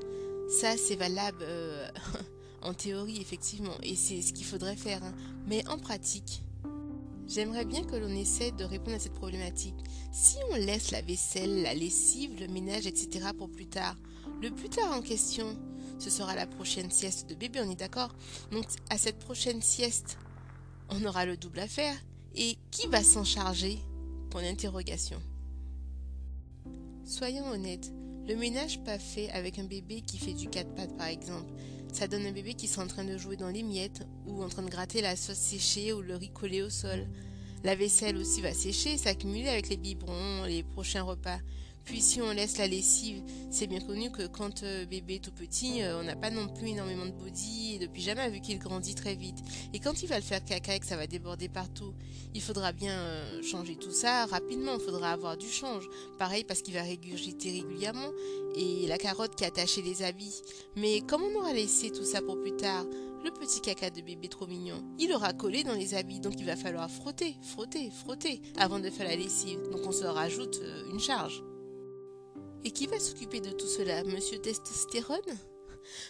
Ça, 0.48 0.76
c'est 0.76 0.96
valable 0.96 1.38
euh, 1.42 1.88
en 2.62 2.74
théorie, 2.74 3.20
effectivement, 3.20 3.76
et 3.82 3.94
c'est 3.96 4.22
ce 4.22 4.32
qu'il 4.32 4.46
faudrait 4.46 4.76
faire. 4.76 5.02
Hein. 5.02 5.14
Mais 5.46 5.66
en 5.68 5.78
pratique, 5.78 6.42
j'aimerais 7.28 7.64
bien 7.64 7.84
que 7.84 7.96
l'on 7.96 8.08
essaie 8.08 8.52
de 8.52 8.64
répondre 8.64 8.96
à 8.96 9.00
cette 9.00 9.14
problématique. 9.14 9.74
Si 10.12 10.36
on 10.50 10.56
laisse 10.56 10.90
la 10.92 11.02
vaisselle, 11.02 11.62
la 11.62 11.74
lessive, 11.74 12.40
le 12.40 12.48
ménage, 12.48 12.86
etc. 12.86 13.28
pour 13.36 13.50
plus 13.50 13.66
tard, 13.66 13.96
le 14.44 14.50
plus 14.50 14.68
tard 14.68 14.92
en 14.92 15.00
question, 15.00 15.56
ce 15.98 16.10
sera 16.10 16.34
la 16.34 16.46
prochaine 16.46 16.90
sieste 16.90 17.30
de 17.30 17.34
bébé, 17.34 17.60
on 17.64 17.70
est 17.70 17.78
d'accord 17.78 18.14
Donc 18.52 18.66
à 18.90 18.98
cette 18.98 19.18
prochaine 19.18 19.62
sieste, 19.62 20.18
on 20.90 21.02
aura 21.06 21.24
le 21.24 21.38
double 21.38 21.60
à 21.60 21.66
faire. 21.66 21.96
Et 22.34 22.58
qui 22.70 22.86
va 22.88 23.02
s'en 23.02 23.24
charger? 23.24 23.78
Point 24.30 24.42
d'interrogation. 24.42 25.18
Soyons 27.04 27.48
honnêtes, 27.48 27.90
le 28.28 28.36
ménage 28.36 28.84
pas 28.84 28.98
fait 28.98 29.30
avec 29.30 29.58
un 29.58 29.64
bébé 29.64 30.02
qui 30.02 30.18
fait 30.18 30.34
du 30.34 30.50
quatre 30.50 30.74
pattes 30.74 30.96
par 30.96 31.06
exemple, 31.06 31.50
ça 31.90 32.06
donne 32.06 32.26
un 32.26 32.32
bébé 32.32 32.52
qui 32.52 32.66
sera 32.66 32.84
en 32.84 32.88
train 32.88 33.04
de 33.04 33.16
jouer 33.16 33.36
dans 33.36 33.48
les 33.48 33.62
miettes 33.62 34.06
ou 34.26 34.42
en 34.42 34.48
train 34.48 34.62
de 34.62 34.70
gratter 34.70 35.00
la 35.00 35.16
sauce 35.16 35.38
séchée 35.38 35.94
ou 35.94 36.02
le 36.02 36.16
riz 36.16 36.32
collé 36.32 36.60
au 36.60 36.68
sol. 36.68 37.06
La 37.62 37.76
vaisselle 37.76 38.18
aussi 38.18 38.42
va 38.42 38.52
sécher, 38.52 38.98
s'accumuler 38.98 39.48
avec 39.48 39.70
les 39.70 39.78
biberons, 39.78 40.44
les 40.44 40.64
prochains 40.64 41.02
repas. 41.02 41.38
Puis 41.84 42.00
si 42.00 42.22
on 42.22 42.32
laisse 42.32 42.56
la 42.56 42.66
lessive, 42.66 43.22
c'est 43.50 43.66
bien 43.66 43.80
connu 43.80 44.10
que 44.10 44.26
quand 44.26 44.62
euh, 44.62 44.86
bébé 44.86 45.16
est 45.16 45.24
tout 45.24 45.32
petit, 45.32 45.82
euh, 45.82 46.00
on 46.00 46.04
n'a 46.04 46.16
pas 46.16 46.30
non 46.30 46.48
plus 46.48 46.68
énormément 46.68 47.04
de 47.04 47.10
body 47.10 47.74
et 47.74 47.78
de 47.78 47.86
pyjama 47.86 48.28
vu 48.30 48.40
qu'il 48.40 48.58
grandit 48.58 48.94
très 48.94 49.14
vite. 49.14 49.36
Et 49.74 49.80
quand 49.80 50.02
il 50.02 50.08
va 50.08 50.16
le 50.16 50.22
faire 50.22 50.42
caca 50.42 50.74
et 50.74 50.80
que 50.80 50.86
ça 50.86 50.96
va 50.96 51.06
déborder 51.06 51.48
partout, 51.48 51.92
il 52.34 52.40
faudra 52.40 52.72
bien 52.72 52.98
euh, 52.98 53.42
changer 53.42 53.76
tout 53.76 53.90
ça 53.90 54.24
rapidement, 54.26 54.74
il 54.78 54.80
faudra 54.80 55.12
avoir 55.12 55.36
du 55.36 55.48
change. 55.48 55.86
Pareil 56.18 56.44
parce 56.44 56.62
qu'il 56.62 56.72
va 56.72 56.82
régurgiter 56.82 57.52
régulièrement 57.52 58.10
et 58.56 58.86
la 58.86 58.96
carotte 58.96 59.36
qui 59.36 59.44
a 59.44 59.48
attaché 59.48 59.82
les 59.82 60.02
habits. 60.02 60.40
Mais 60.76 61.02
comme 61.02 61.22
on 61.22 61.38
aura 61.38 61.52
laissé 61.52 61.90
tout 61.90 62.04
ça 62.04 62.22
pour 62.22 62.40
plus 62.40 62.56
tard, 62.56 62.86
le 63.22 63.30
petit 63.30 63.60
caca 63.60 63.90
de 63.90 64.00
bébé 64.00 64.28
trop 64.28 64.46
mignon, 64.46 64.82
il 64.98 65.12
aura 65.12 65.34
collé 65.34 65.64
dans 65.64 65.74
les 65.74 65.94
habits, 65.94 66.20
donc 66.20 66.34
il 66.38 66.46
va 66.46 66.56
falloir 66.56 66.90
frotter, 66.90 67.36
frotter, 67.42 67.90
frotter 67.90 68.40
avant 68.56 68.80
de 68.80 68.88
faire 68.90 69.06
la 69.06 69.16
lessive. 69.16 69.60
Donc 69.70 69.82
on 69.86 69.92
se 69.92 70.04
rajoute 70.04 70.60
une 70.90 71.00
charge. 71.00 71.42
Et 72.64 72.70
qui 72.70 72.86
va 72.86 72.98
s'occuper 72.98 73.40
de 73.40 73.50
tout 73.50 73.66
cela 73.66 74.02
Monsieur 74.04 74.38
Testostérone? 74.38 75.20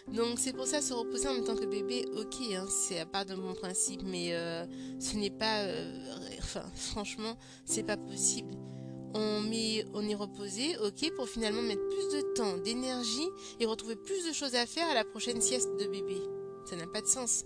Donc 0.08 0.38
c'est 0.38 0.52
pour 0.52 0.66
ça 0.66 0.80
se 0.80 0.92
reposer 0.92 1.28
en 1.28 1.34
même 1.34 1.44
temps 1.44 1.56
que 1.56 1.64
bébé, 1.64 2.06
ok, 2.16 2.36
hein, 2.52 2.64
c'est 2.68 3.00
à 3.00 3.06
part 3.06 3.26
de 3.26 3.34
mon 3.34 3.54
principe, 3.54 4.02
mais 4.04 4.34
euh, 4.34 4.64
ce 5.00 5.16
n'est 5.16 5.30
pas, 5.30 5.62
euh, 5.62 5.92
enfin 6.38 6.62
franchement, 6.76 7.36
c'est 7.64 7.82
pas 7.82 7.96
possible. 7.96 8.54
On 9.14 9.40
met, 9.40 9.84
on 9.92 10.08
est 10.08 10.14
reposé, 10.14 10.76
ok, 10.78 11.12
pour 11.16 11.28
finalement 11.28 11.62
mettre 11.62 11.86
plus 11.88 12.18
de 12.18 12.34
temps, 12.34 12.56
d'énergie 12.58 13.28
et 13.60 13.66
retrouver 13.66 13.96
plus 13.96 14.26
de 14.26 14.32
choses 14.32 14.54
à 14.54 14.66
faire 14.66 14.88
à 14.88 14.94
la 14.94 15.04
prochaine 15.04 15.40
sieste 15.40 15.70
de 15.78 15.86
bébé. 15.86 16.20
Ça 16.66 16.76
n'a 16.76 16.86
pas 16.86 17.00
de 17.00 17.06
sens. 17.06 17.44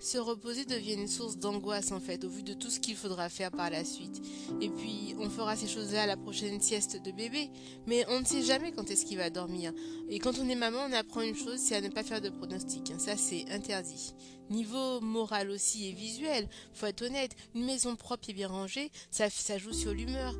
Se 0.00 0.16
reposer 0.16 0.64
devient 0.64 0.94
une 0.94 1.08
source 1.08 1.36
d'angoisse 1.36 1.92
en 1.92 2.00
fait, 2.00 2.24
au 2.24 2.30
vu 2.30 2.42
de 2.42 2.54
tout 2.54 2.70
ce 2.70 2.80
qu'il 2.80 2.96
faudra 2.96 3.28
faire 3.28 3.50
par 3.50 3.68
la 3.68 3.84
suite. 3.84 4.22
Et 4.62 4.70
puis, 4.70 5.14
on 5.18 5.28
fera 5.28 5.56
ces 5.56 5.68
choses-là 5.68 6.04
à 6.04 6.06
la 6.06 6.16
prochaine 6.16 6.60
sieste 6.60 7.02
de 7.04 7.12
bébé, 7.12 7.50
mais 7.86 8.06
on 8.08 8.20
ne 8.20 8.24
sait 8.24 8.42
jamais 8.42 8.72
quand 8.72 8.90
est-ce 8.90 9.04
qu'il 9.04 9.18
va 9.18 9.28
dormir. 9.28 9.72
Et 10.08 10.18
quand 10.18 10.38
on 10.38 10.48
est 10.48 10.54
maman, 10.54 10.78
on 10.88 10.92
apprend 10.92 11.20
une 11.20 11.36
chose, 11.36 11.58
c'est 11.58 11.76
à 11.76 11.82
ne 11.82 11.88
pas 11.88 12.02
faire 12.02 12.22
de 12.22 12.30
pronostic. 12.30 12.94
Ça, 12.98 13.18
c'est 13.18 13.44
interdit. 13.50 14.14
Niveau 14.48 15.00
moral 15.02 15.50
aussi 15.50 15.88
et 15.88 15.92
visuel, 15.92 16.48
faut 16.72 16.86
être 16.86 17.02
honnête, 17.02 17.36
une 17.54 17.66
maison 17.66 17.94
propre 17.94 18.30
et 18.30 18.32
bien 18.32 18.48
rangée, 18.48 18.90
ça, 19.10 19.28
ça 19.28 19.58
joue 19.58 19.74
sur 19.74 19.92
l'humeur. 19.92 20.34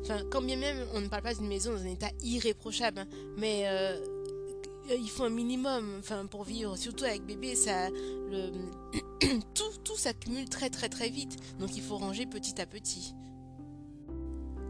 Enfin, 0.00 0.22
quand 0.30 0.42
bien 0.42 0.56
même, 0.56 0.86
on 0.94 1.02
ne 1.02 1.08
parle 1.08 1.22
pas 1.22 1.34
d'une 1.34 1.46
maison 1.46 1.70
dans 1.72 1.82
un 1.82 1.86
état 1.86 2.10
irréprochable, 2.22 3.00
hein, 3.00 3.08
mais... 3.36 3.64
Euh, 3.66 4.21
il 4.90 5.08
faut 5.08 5.24
un 5.24 5.30
minimum 5.30 5.96
enfin 6.00 6.26
pour 6.26 6.44
vivre 6.44 6.76
surtout 6.76 7.04
avec 7.04 7.24
bébé 7.24 7.54
ça 7.54 7.88
tout 9.54 9.78
tout 9.84 9.96
s'accumule 9.96 10.48
très 10.48 10.70
très 10.70 10.88
très 10.88 11.08
vite. 11.08 11.36
Donc 11.58 11.76
il 11.76 11.82
faut 11.82 11.96
ranger 11.96 12.26
petit 12.26 12.60
à 12.60 12.66
petit. 12.66 13.14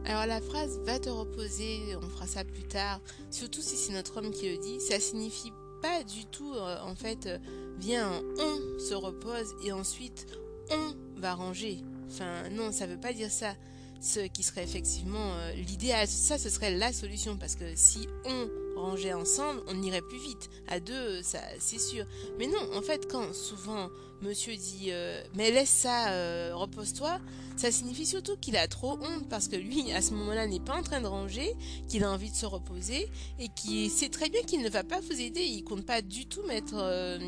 Alors 0.04 0.26
la 0.26 0.40
phrase 0.40 0.81
va 0.85 0.99
te 0.99 1.09
reposer 1.09 1.97
on 1.97 2.09
fera 2.09 2.26
ça 2.26 2.45
plus 2.45 2.64
tard. 2.64 3.00
Surtout 3.31 3.62
si 3.62 3.76
c'est 3.76 3.92
notre 3.92 4.19
homme 4.19 4.31
qui 4.31 4.49
le 4.49 4.59
dit. 4.59 4.81
Ça 4.81 5.00
signifie 5.00 5.52
pas 5.81 6.04
du 6.04 6.26
tout 6.26 6.52
euh, 6.54 6.78
en 6.83 6.95
fait 6.95 7.26
euh, 7.26 7.38
viens 7.78 8.23
on 8.38 8.78
se 8.78 8.95
repose 8.95 9.54
et 9.64 9.73
ensuite 9.73 10.26
on 10.71 10.95
va 11.21 11.35
ranger. 11.35 11.78
Enfin 12.09 12.49
non 12.50 12.73
ça 12.73 12.87
veut 12.87 13.00
pas 13.00 13.12
dire 13.12 13.31
ça. 13.31 13.54
Ce 14.00 14.19
qui 14.19 14.42
serait 14.42 14.64
effectivement 14.64 15.35
euh, 15.35 15.52
l'idéal 15.52 16.09
ça 16.09 16.37
ce 16.37 16.50
serait 16.50 16.76
la 16.76 16.92
solution. 16.92 17.37
Parce 17.37 17.54
que 17.54 17.64
si 17.76 18.09
on 18.25 18.49
ranger 18.76 19.14
ensemble, 19.14 19.62
on 19.69 19.83
irait 19.83 20.02
plus 20.02 20.19
vite. 20.19 20.50
À 20.69 20.81
deux, 20.81 21.23
ça, 21.23 21.41
c'est 21.59 21.81
sûr. 21.81 22.05
Mais 22.38 22.47
non, 22.47 22.76
en 22.76 22.83
fait, 22.83 23.11
quand 23.11 23.33
souvent 23.35 23.91
monsieur 24.23 24.55
dit 24.55 24.88
euh, 24.91 25.23
mais 25.35 25.50
laisse 25.50 25.69
ça, 25.69 26.12
euh, 26.12 26.52
repose-toi, 26.55 27.19
ça 27.57 27.71
signifie 27.71 28.07
surtout 28.07 28.37
qu'il 28.37 28.57
a 28.57 28.67
trop 28.69 28.93
honte 28.93 29.29
parce 29.29 29.49
que 29.49 29.57
lui, 29.57 29.93
à 29.93 30.00
ce 30.00 30.14
moment-là, 30.14 30.47
n'est 30.47 30.61
pas 30.61 30.76
en 30.76 30.83
train 30.83 31.00
de 31.00 31.07
ranger, 31.07 31.55
qu'il 31.88 32.05
a 32.05 32.11
envie 32.11 32.31
de 32.31 32.37
se 32.37 32.47
reposer 32.47 33.09
et 33.38 33.49
qu'il 33.49 33.91
sait 33.91 34.09
très 34.09 34.31
bien 34.31 34.43
qu'il 34.43 34.62
ne 34.62 34.71
va 34.71 34.85
pas 34.85 35.00
vous 35.00 35.21
aider. 35.21 35.43
Il 35.43 35.64
compte 35.64 35.85
pas 35.85 36.02
du 36.02 36.26
tout 36.26 36.43
mettre 36.45 36.75
euh, 36.76 37.19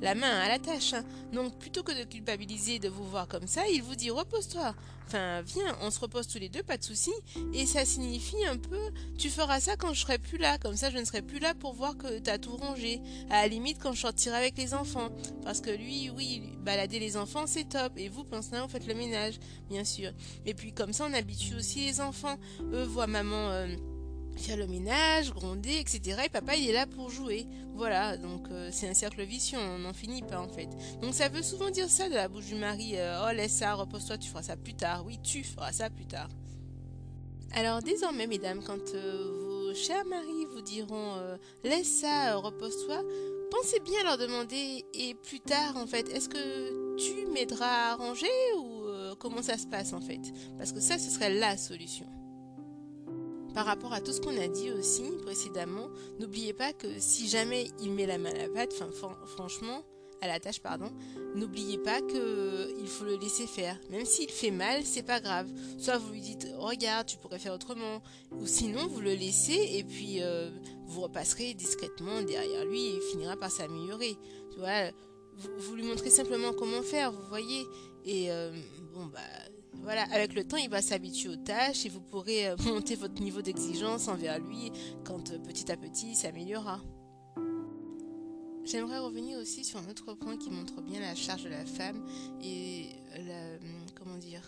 la 0.00 0.14
main 0.14 0.40
à 0.40 0.48
la 0.48 0.58
tâche. 0.58 0.94
Hein. 0.94 1.04
Donc, 1.32 1.58
plutôt 1.58 1.82
que 1.82 1.96
de 1.96 2.04
culpabiliser 2.04 2.78
de 2.78 2.88
vous 2.88 3.04
voir 3.04 3.28
comme 3.28 3.46
ça, 3.46 3.68
il 3.68 3.82
vous 3.82 3.94
dit 3.94 4.10
repose-toi. 4.10 4.74
Enfin, 5.06 5.40
viens, 5.40 5.74
on 5.80 5.90
se 5.90 6.00
repose 6.00 6.28
tous 6.28 6.38
les 6.38 6.50
deux, 6.50 6.62
pas 6.62 6.76
de 6.76 6.84
souci. 6.84 7.12
Et 7.54 7.64
ça 7.64 7.86
signifie 7.86 8.44
un 8.44 8.58
peu, 8.58 8.90
tu 9.16 9.30
feras 9.30 9.58
ça 9.58 9.76
quand 9.76 9.94
je 9.94 10.00
serai 10.02 10.18
plus 10.18 10.36
là. 10.36 10.58
Comme 10.58 10.76
ça, 10.76 10.87
je 10.90 10.98
ne 10.98 11.04
serai 11.04 11.22
plus 11.22 11.38
là 11.38 11.54
pour 11.54 11.74
voir 11.74 11.96
que 11.96 12.18
tu 12.18 12.30
as 12.30 12.38
tout 12.38 12.56
rangé. 12.56 13.00
À 13.30 13.42
la 13.42 13.48
limite, 13.48 13.78
quand 13.80 13.92
je 13.92 14.00
sortirai 14.00 14.36
avec 14.36 14.56
les 14.56 14.74
enfants. 14.74 15.10
Parce 15.44 15.60
que 15.60 15.70
lui, 15.70 16.10
oui, 16.10 16.42
balader 16.60 16.98
les 16.98 17.16
enfants, 17.16 17.46
c'est 17.46 17.68
top. 17.68 17.92
Et 17.96 18.08
vous, 18.08 18.24
pensez, 18.24 18.58
vous 18.60 18.68
faites 18.68 18.86
le 18.86 18.94
ménage, 18.94 19.38
bien 19.68 19.84
sûr. 19.84 20.12
Et 20.46 20.54
puis, 20.54 20.72
comme 20.72 20.92
ça, 20.92 21.06
on 21.08 21.14
habitue 21.14 21.54
aussi 21.54 21.86
les 21.86 22.00
enfants. 22.00 22.36
Eux 22.72 22.84
voient 22.84 23.06
maman... 23.06 23.50
Euh, 23.50 23.76
faire 24.38 24.56
le 24.56 24.66
ménage, 24.66 25.32
gronder, 25.32 25.78
etc. 25.78 26.22
Et 26.26 26.28
papa, 26.28 26.56
il 26.56 26.70
est 26.70 26.72
là 26.72 26.86
pour 26.86 27.10
jouer. 27.10 27.46
Voilà, 27.74 28.16
donc 28.16 28.48
euh, 28.50 28.70
c'est 28.72 28.88
un 28.88 28.94
cercle 28.94 29.22
vicieux, 29.22 29.58
on 29.58 29.78
n'en 29.78 29.92
finit 29.92 30.22
pas 30.22 30.40
en 30.40 30.48
fait. 30.48 30.68
Donc 31.02 31.14
ça 31.14 31.28
veut 31.28 31.42
souvent 31.42 31.70
dire 31.70 31.88
ça 31.88 32.08
de 32.08 32.14
la 32.14 32.28
bouche 32.28 32.46
du 32.46 32.54
mari, 32.54 32.92
euh, 32.94 33.26
oh 33.26 33.32
laisse 33.32 33.52
ça, 33.52 33.74
repose-toi, 33.74 34.18
tu 34.18 34.28
feras 34.28 34.42
ça 34.42 34.56
plus 34.56 34.74
tard. 34.74 35.04
Oui, 35.04 35.18
tu 35.22 35.44
feras 35.44 35.72
ça 35.72 35.90
plus 35.90 36.06
tard. 36.06 36.28
Alors 37.52 37.82
désormais, 37.82 38.26
mesdames, 38.26 38.62
quand 38.64 38.94
vos 39.72 40.08
maris 40.08 40.46
vous 40.46 40.62
diront 40.62 41.14
laisse 41.64 42.00
ça, 42.00 42.36
repose-toi, 42.36 43.02
pensez 43.50 43.80
bien 43.80 44.00
à 44.00 44.04
leur 44.04 44.18
demander 44.18 44.84
et 44.94 45.14
plus 45.14 45.40
tard 45.40 45.76
en 45.76 45.86
fait, 45.86 46.08
est-ce 46.10 46.28
que 46.28 46.96
tu 46.96 47.26
m'aideras 47.26 47.92
à 47.92 47.96
ranger 47.96 48.26
ou 48.56 48.84
comment 49.18 49.42
ça 49.42 49.58
se 49.58 49.66
passe 49.66 49.92
en 49.92 50.00
fait? 50.00 50.20
Parce 50.56 50.72
que 50.72 50.80
ça, 50.80 50.98
ce 50.98 51.10
serait 51.10 51.34
la 51.34 51.56
solution. 51.56 52.06
Par 53.54 53.66
rapport 53.66 53.92
à 53.92 54.00
tout 54.00 54.12
ce 54.12 54.20
qu'on 54.20 54.40
a 54.40 54.48
dit 54.48 54.70
aussi 54.70 55.02
précédemment, 55.22 55.88
n'oubliez 56.20 56.52
pas 56.52 56.72
que 56.72 56.86
si 56.98 57.26
jamais 57.28 57.68
il 57.80 57.90
met 57.92 58.06
la 58.06 58.18
main 58.18 58.30
à 58.30 58.38
la 58.38 58.48
pâte, 58.48 58.74
enfin 58.80 59.16
franchement, 59.26 59.82
à 60.20 60.26
la 60.26 60.40
tâche, 60.40 60.60
pardon, 60.60 60.90
n'oubliez 61.34 61.78
pas 61.78 62.00
que 62.00 62.74
il 62.80 62.86
faut 62.86 63.04
le 63.04 63.16
laisser 63.16 63.46
faire. 63.46 63.78
Même 63.90 64.04
s'il 64.04 64.30
fait 64.30 64.50
mal, 64.50 64.84
c'est 64.84 65.02
pas 65.02 65.20
grave. 65.20 65.48
Soit 65.78 65.98
vous 65.98 66.12
lui 66.12 66.20
dites 66.20 66.46
regarde, 66.56 67.06
tu 67.06 67.16
pourrais 67.16 67.38
faire 67.38 67.54
autrement, 67.54 68.02
ou 68.32 68.46
sinon 68.46 68.86
vous 68.86 69.00
le 69.00 69.14
laissez 69.14 69.70
et 69.74 69.84
puis 69.84 70.22
euh, 70.22 70.50
vous 70.86 71.02
repasserez 71.02 71.54
discrètement 71.54 72.22
derrière 72.22 72.64
lui 72.64 72.86
et 72.86 72.96
il 72.96 73.02
finira 73.12 73.36
par 73.36 73.50
s'améliorer. 73.50 74.16
Tu 74.52 74.58
vois, 74.58 74.90
vous, 75.36 75.76
lui 75.76 75.84
montrez 75.84 76.10
simplement 76.10 76.52
comment 76.52 76.82
faire, 76.82 77.12
vous 77.12 77.26
voyez. 77.28 77.64
Et 78.04 78.30
euh, 78.30 78.52
bon 78.94 79.06
bah 79.06 79.20
voilà, 79.82 80.02
avec 80.12 80.34
le 80.34 80.44
temps, 80.44 80.56
il 80.56 80.68
va 80.68 80.82
s'habituer 80.82 81.30
aux 81.30 81.36
tâches 81.36 81.86
et 81.86 81.88
vous 81.88 82.00
pourrez 82.00 82.48
euh, 82.48 82.56
monter 82.64 82.94
votre 82.94 83.20
niveau 83.22 83.42
d'exigence 83.42 84.08
envers 84.08 84.38
lui 84.38 84.72
quand 85.04 85.30
euh, 85.30 85.38
petit 85.38 85.70
à 85.70 85.76
petit 85.76 86.10
il 86.10 86.16
s'améliorera. 86.16 86.80
J'aimerais 88.70 88.98
revenir 88.98 89.38
aussi 89.38 89.64
sur 89.64 89.78
un 89.78 89.88
autre 89.88 90.12
point 90.12 90.36
qui 90.36 90.50
montre 90.50 90.82
bien 90.82 91.00
la 91.00 91.14
charge 91.14 91.44
de 91.44 91.48
la 91.48 91.64
femme 91.64 92.04
et 92.42 92.90
euh, 93.16 93.58
comment 93.94 94.18
dire 94.18 94.42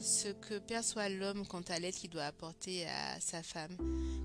ce 0.00 0.28
que 0.28 0.58
perçoit 0.58 1.08
l'homme 1.08 1.46
quant 1.46 1.62
à 1.68 1.78
l'aide 1.78 1.94
qu'il 1.94 2.10
doit 2.10 2.24
apporter 2.24 2.86
à 2.88 3.20
sa 3.20 3.44
femme. 3.44 3.76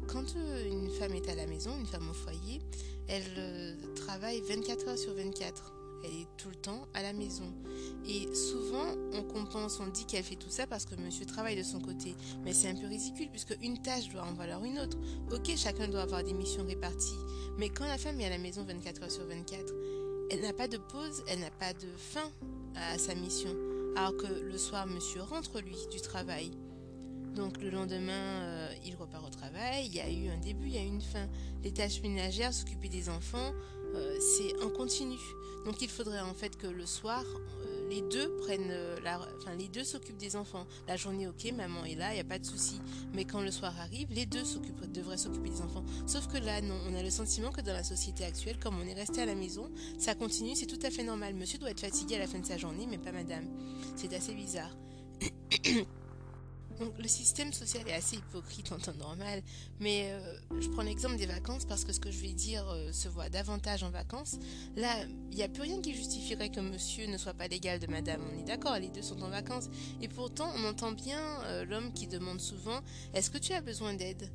Quand 0.07 0.33
une 0.33 0.89
femme 0.89 1.13
est 1.13 1.29
à 1.29 1.35
la 1.35 1.45
maison, 1.45 1.77
une 1.77 1.85
femme 1.85 2.09
au 2.09 2.13
foyer, 2.13 2.59
elle 3.07 3.77
travaille 3.93 4.41
24 4.41 4.87
heures 4.87 4.97
sur 4.97 5.13
24 5.13 5.73
elle 6.05 6.21
est 6.21 6.27
tout 6.37 6.49
le 6.49 6.55
temps 6.55 6.87
à 6.93 7.01
la 7.01 7.13
maison. 7.13 7.51
Et 8.07 8.33
souvent, 8.35 8.95
on 9.13 9.23
compense, 9.23 9.79
on 9.79 9.87
dit 9.87 10.05
qu'elle 10.05 10.23
fait 10.23 10.35
tout 10.35 10.49
ça 10.49 10.67
parce 10.67 10.85
que 10.85 10.95
monsieur 10.95 11.25
travaille 11.25 11.55
de 11.55 11.63
son 11.63 11.79
côté. 11.79 12.15
Mais 12.43 12.53
c'est 12.53 12.69
un 12.69 12.75
peu 12.75 12.87
ridicule 12.87 13.29
puisque 13.29 13.57
une 13.61 13.81
tâche 13.81 14.09
doit 14.09 14.23
en 14.23 14.33
valoir 14.33 14.63
une 14.63 14.79
autre. 14.79 14.97
Ok, 15.31 15.51
chacun 15.55 15.87
doit 15.87 16.01
avoir 16.01 16.23
des 16.23 16.33
missions 16.33 16.65
réparties. 16.65 17.19
Mais 17.57 17.69
quand 17.69 17.85
la 17.85 17.97
femme 17.97 18.19
est 18.19 18.25
à 18.25 18.29
la 18.29 18.37
maison 18.37 18.63
24 18.63 19.03
heures 19.03 19.11
sur 19.11 19.25
24, 19.25 19.73
elle 20.31 20.41
n'a 20.41 20.53
pas 20.53 20.67
de 20.67 20.77
pause, 20.77 21.23
elle 21.27 21.39
n'a 21.39 21.51
pas 21.51 21.73
de 21.73 21.87
fin 21.97 22.31
à 22.75 22.97
sa 22.97 23.15
mission. 23.15 23.55
Alors 23.95 24.17
que 24.17 24.27
le 24.27 24.57
soir, 24.57 24.87
monsieur 24.87 25.21
rentre, 25.21 25.61
lui, 25.61 25.77
du 25.91 26.01
travail. 26.01 26.51
Donc 27.35 27.61
le 27.61 27.69
lendemain, 27.69 28.43
euh, 28.43 28.73
il 28.85 28.95
repart 28.95 29.25
au 29.25 29.29
travail, 29.29 29.87
il 29.87 29.95
y 29.95 29.99
a 29.99 30.09
eu 30.09 30.29
un 30.29 30.37
début, 30.37 30.67
il 30.67 30.75
y 30.75 30.77
a 30.77 30.83
eu 30.83 30.87
une 30.87 31.01
fin. 31.01 31.27
Les 31.63 31.71
tâches 31.71 32.01
ménagères, 32.01 32.53
s'occuper 32.53 32.87
des 32.87 33.09
enfants, 33.09 33.51
c'est 34.19 34.61
en 34.63 34.69
continu. 34.69 35.19
Donc 35.65 35.81
il 35.81 35.89
faudrait 35.89 36.21
en 36.21 36.33
fait 36.33 36.57
que 36.57 36.67
le 36.67 36.85
soir, 36.85 37.23
euh, 37.25 37.89
les 37.89 38.01
deux 38.01 38.29
prennent 38.37 38.73
la, 39.03 39.19
enfin 39.37 39.55
les 39.55 39.67
deux 39.67 39.83
s'occupent 39.83 40.17
des 40.17 40.35
enfants. 40.35 40.67
La 40.87 40.95
journée, 40.95 41.27
ok, 41.27 41.51
maman 41.53 41.83
est 41.85 41.95
là, 41.95 42.11
il 42.11 42.15
n'y 42.15 42.21
a 42.21 42.25
pas 42.25 42.37
de 42.37 42.45
souci. 42.45 42.79
Mais 43.13 43.25
quand 43.25 43.41
le 43.41 43.49
soir 43.49 43.73
arrive, 43.79 44.07
les 44.11 44.27
deux 44.27 44.43
devraient 44.93 45.17
s'occuper 45.17 45.49
des 45.49 45.61
enfants. 45.61 45.83
Sauf 46.05 46.27
que 46.27 46.37
là, 46.37 46.61
non, 46.61 46.75
on 46.87 46.93
a 46.93 47.01
le 47.01 47.09
sentiment 47.09 47.51
que 47.51 47.61
dans 47.61 47.73
la 47.73 47.83
société 47.83 48.23
actuelle, 48.23 48.59
comme 48.59 48.79
on 48.79 48.85
est 48.85 48.93
resté 48.93 49.21
à 49.21 49.25
la 49.25 49.35
maison, 49.35 49.71
ça 49.97 50.13
continue, 50.13 50.55
c'est 50.55 50.67
tout 50.67 50.79
à 50.83 50.91
fait 50.91 51.03
normal. 51.03 51.33
Monsieur 51.33 51.57
doit 51.57 51.71
être 51.71 51.81
fatigué 51.81 52.15
à 52.15 52.19
la 52.19 52.27
fin 52.27 52.39
de 52.39 52.45
sa 52.45 52.57
journée, 52.57 52.87
mais 52.87 52.99
pas 52.99 53.11
madame. 53.11 53.45
C'est 53.95 54.13
assez 54.13 54.35
bizarre. 54.35 54.75
Donc 56.79 56.97
le 56.97 57.07
système 57.07 57.53
social 57.53 57.87
est 57.87 57.93
assez 57.93 58.17
hypocrite 58.17 58.71
en 58.71 58.77
temps 58.77 58.93
normal, 58.93 59.41
mais 59.79 60.11
euh, 60.11 60.37
je 60.59 60.67
prends 60.69 60.81
l'exemple 60.81 61.15
des 61.15 61.25
vacances 61.25 61.65
parce 61.65 61.85
que 61.85 61.93
ce 61.93 61.99
que 61.99 62.11
je 62.11 62.19
vais 62.21 62.33
dire 62.33 62.67
euh, 62.69 62.91
se 62.91 63.07
voit 63.07 63.29
davantage 63.29 63.83
en 63.83 63.89
vacances. 63.89 64.37
Là, 64.75 64.93
il 65.31 65.37
n'y 65.37 65.43
a 65.43 65.47
plus 65.47 65.61
rien 65.61 65.81
qui 65.81 65.93
justifierait 65.95 66.49
que 66.49 66.59
monsieur 66.59 67.07
ne 67.07 67.17
soit 67.17 67.33
pas 67.33 67.47
l'égal 67.47 67.79
de 67.79 67.87
madame. 67.87 68.21
On 68.31 68.39
est 68.39 68.43
d'accord, 68.43 68.77
les 68.77 68.89
deux 68.89 69.01
sont 69.01 69.21
en 69.21 69.29
vacances. 69.29 69.69
Et 70.01 70.07
pourtant, 70.07 70.51
on 70.57 70.65
entend 70.65 70.91
bien 70.91 71.21
euh, 71.45 71.65
l'homme 71.65 71.93
qui 71.93 72.07
demande 72.07 72.41
souvent 72.41 72.81
Est-ce 73.13 73.29
que 73.29 73.37
tu 73.37 73.53
as 73.53 73.61
besoin 73.61 73.93
d'aide? 73.93 74.29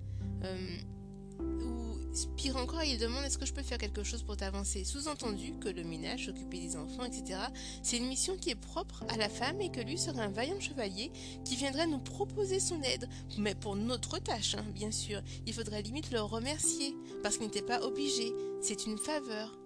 Pire 2.37 2.57
encore, 2.57 2.83
il 2.83 2.99
demande 2.99 3.25
est-ce 3.25 3.39
que 3.39 3.47
je 3.47 3.53
peux 3.53 3.63
faire 3.63 3.79
quelque 3.79 4.03
chose 4.03 4.23
pour 4.23 4.37
t'avancer? 4.37 4.85
Sous-entendu 4.85 5.55
que 5.61 5.69
le 5.69 5.85
ménage, 5.85 6.27
s'occuper 6.27 6.59
des 6.59 6.77
enfants, 6.77 7.05
etc., 7.05 7.39
c'est 7.83 7.99
une 7.99 8.09
mission 8.09 8.37
qui 8.37 8.51
est 8.51 8.57
propre 8.57 9.05
à 9.09 9.17
la 9.17 9.29
femme 9.29 9.61
et 9.61 9.71
que 9.71 9.81
lui 9.81 9.97
serait 9.97 10.23
un 10.23 10.29
vaillant 10.29 10.59
chevalier 10.61 11.13
qui 11.45 11.57
viendrait 11.57 11.87
nous 11.87 12.01
proposer 12.01 12.59
son 12.59 12.83
aide. 12.83 13.09
Mais 13.39 13.55
pour 13.55 13.77
notre 13.77 14.19
tâche, 14.19 14.57
hein, 14.57 14.65
bien 14.75 14.91
sûr. 14.91 15.23
Il 15.47 15.55
faudrait 15.55 15.83
limite 15.83 16.11
le 16.11 16.21
remercier 16.21 16.97
parce 17.23 17.37
qu'il 17.37 17.47
n'était 17.47 17.63
pas 17.63 17.83
obligé. 17.83 18.33
C'est 18.61 18.87
une 18.87 18.99
faveur. 18.99 19.59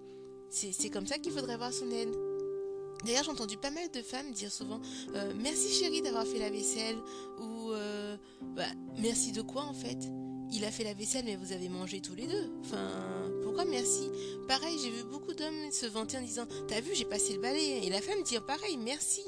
C'est 0.49 0.89
comme 0.89 1.07
ça 1.07 1.17
qu'il 1.17 1.31
faudrait 1.31 1.57
voir 1.57 1.73
son 1.73 1.89
aide. 1.91 2.15
D'ailleurs, 3.03 3.23
j'ai 3.23 3.31
entendu 3.31 3.57
pas 3.57 3.71
mal 3.71 3.89
de 3.91 4.01
femmes 4.01 4.31
dire 4.31 4.51
souvent 4.51 4.79
euh, 5.15 5.33
Merci 5.41 5.71
chérie 5.73 6.01
d'avoir 6.01 6.25
fait 6.25 6.39
la 6.39 6.49
vaisselle 6.49 6.97
ou 7.39 7.71
euh, 7.71 8.17
bah, 8.55 8.63
Merci 8.97 9.31
de 9.31 9.41
quoi 9.41 9.63
en 9.63 9.73
fait? 9.73 9.97
Il 10.51 10.63
a 10.65 10.71
fait 10.71 10.83
la 10.83 10.93
vaisselle, 10.93 11.25
mais 11.25 11.35
vous 11.35 11.51
avez 11.51 11.69
mangé 11.69 12.01
tous 12.01 12.15
les 12.15 12.27
deux. 12.27 12.51
Enfin, 12.61 12.87
pourquoi 13.43 13.65
merci? 13.65 14.09
Pareil, 14.47 14.77
j'ai 14.81 14.89
vu 14.89 15.03
beaucoup 15.03 15.33
d'hommes 15.33 15.71
se 15.71 15.85
vanter 15.85 16.17
en 16.17 16.21
disant 16.21 16.45
T'as 16.67 16.81
vu, 16.81 16.93
j'ai 16.93 17.05
passé 17.05 17.33
le 17.33 17.41
balai. 17.41 17.81
Et 17.83 17.89
la 17.89 18.01
femme 18.01 18.21
dire 18.23 18.45
pareil, 18.45 18.77
merci. 18.77 19.21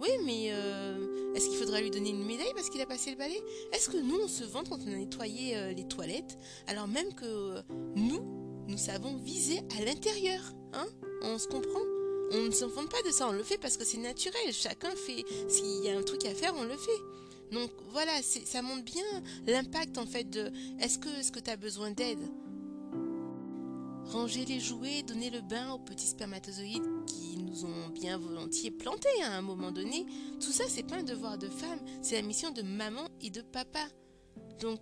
Oui, 0.00 0.10
mais 0.24 0.50
euh, 0.52 1.34
est-ce 1.34 1.48
qu'il 1.48 1.58
faudra 1.58 1.80
lui 1.80 1.90
donner 1.90 2.10
une 2.10 2.24
médaille 2.24 2.52
parce 2.54 2.70
qu'il 2.70 2.80
a 2.80 2.86
passé 2.86 3.10
le 3.10 3.16
balai? 3.16 3.42
Est-ce 3.72 3.88
que 3.88 3.96
nous, 3.96 4.20
on 4.22 4.28
se 4.28 4.44
vante 4.44 4.68
quand 4.68 4.78
on 4.86 4.92
a 4.92 4.96
nettoyé 4.96 5.56
euh, 5.56 5.72
les 5.72 5.88
toilettes, 5.88 6.38
alors 6.68 6.86
même 6.86 7.12
que 7.14 7.24
euh, 7.24 7.62
nous, 7.96 8.64
nous 8.68 8.78
savons 8.78 9.16
viser 9.16 9.60
à 9.76 9.84
l'intérieur 9.84 10.40
Hein? 10.72 10.86
On 11.22 11.38
se 11.38 11.48
comprend? 11.48 11.80
On 12.30 12.42
ne 12.42 12.50
se 12.50 12.64
vante 12.64 12.90
pas 12.90 13.02
de 13.06 13.10
ça, 13.10 13.26
on 13.28 13.32
le 13.32 13.42
fait 13.42 13.58
parce 13.58 13.76
que 13.76 13.84
c'est 13.84 13.98
naturel. 13.98 14.52
Chacun 14.52 14.90
fait. 14.90 15.24
S'il 15.48 15.82
y 15.84 15.88
a 15.88 15.96
un 15.96 16.02
truc 16.02 16.24
à 16.26 16.34
faire, 16.34 16.54
on 16.56 16.64
le 16.64 16.76
fait. 16.76 17.00
Donc 17.52 17.70
voilà, 17.90 18.12
ça 18.22 18.62
montre 18.62 18.84
bien 18.84 19.04
l'impact 19.46 19.98
en 19.98 20.06
fait 20.06 20.24
de 20.24 20.50
est-ce 20.80 20.98
que, 20.98 21.50
as 21.50 21.56
besoin 21.56 21.90
d'aide? 21.90 22.20
Ranger 24.06 24.46
les 24.46 24.58
jouets, 24.58 25.02
donner 25.02 25.28
le 25.28 25.42
bain 25.42 25.72
aux 25.72 25.78
petits 25.78 26.06
spermatozoïdes 26.06 27.04
qui 27.06 27.36
nous 27.36 27.66
ont 27.66 27.88
bien 27.90 28.16
volontiers 28.16 28.70
plantés 28.70 29.22
à 29.22 29.36
un 29.36 29.42
moment 29.42 29.70
donné, 29.70 30.06
tout 30.40 30.52
ça 30.52 30.64
c'est 30.66 30.82
pas 30.82 30.96
un 30.96 31.02
devoir 31.02 31.36
de 31.36 31.48
femme, 31.48 31.78
c'est 32.02 32.14
la 32.14 32.26
mission 32.26 32.50
de 32.50 32.62
maman 32.62 33.06
et 33.20 33.28
de 33.28 33.42
papa. 33.42 33.86
Donc 34.60 34.80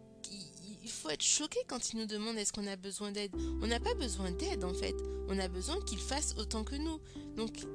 il 0.83 0.91
faut 0.91 1.11
être 1.11 1.23
choqué 1.23 1.59
quand 1.67 1.93
ils 1.93 1.99
nous 1.99 2.07
demandent 2.07 2.37
est-ce 2.37 2.53
qu'on 2.53 2.69
a 2.69 2.77
besoin 2.77 3.11
d'aide? 3.11 3.33
On 3.61 3.67
n'a 3.67 3.81
pas 3.81 3.95
besoin 3.95 4.31
d'aide 4.31 4.63
en 4.63 4.75
fait, 4.75 4.95
on 5.29 5.39
a 5.41 5.49
besoin 5.49 5.81
qu'ils 5.81 5.99
fassent 5.99 6.37
autant 6.39 6.63
que 6.63 6.77
nous. 6.77 7.01
Donc 7.37 7.67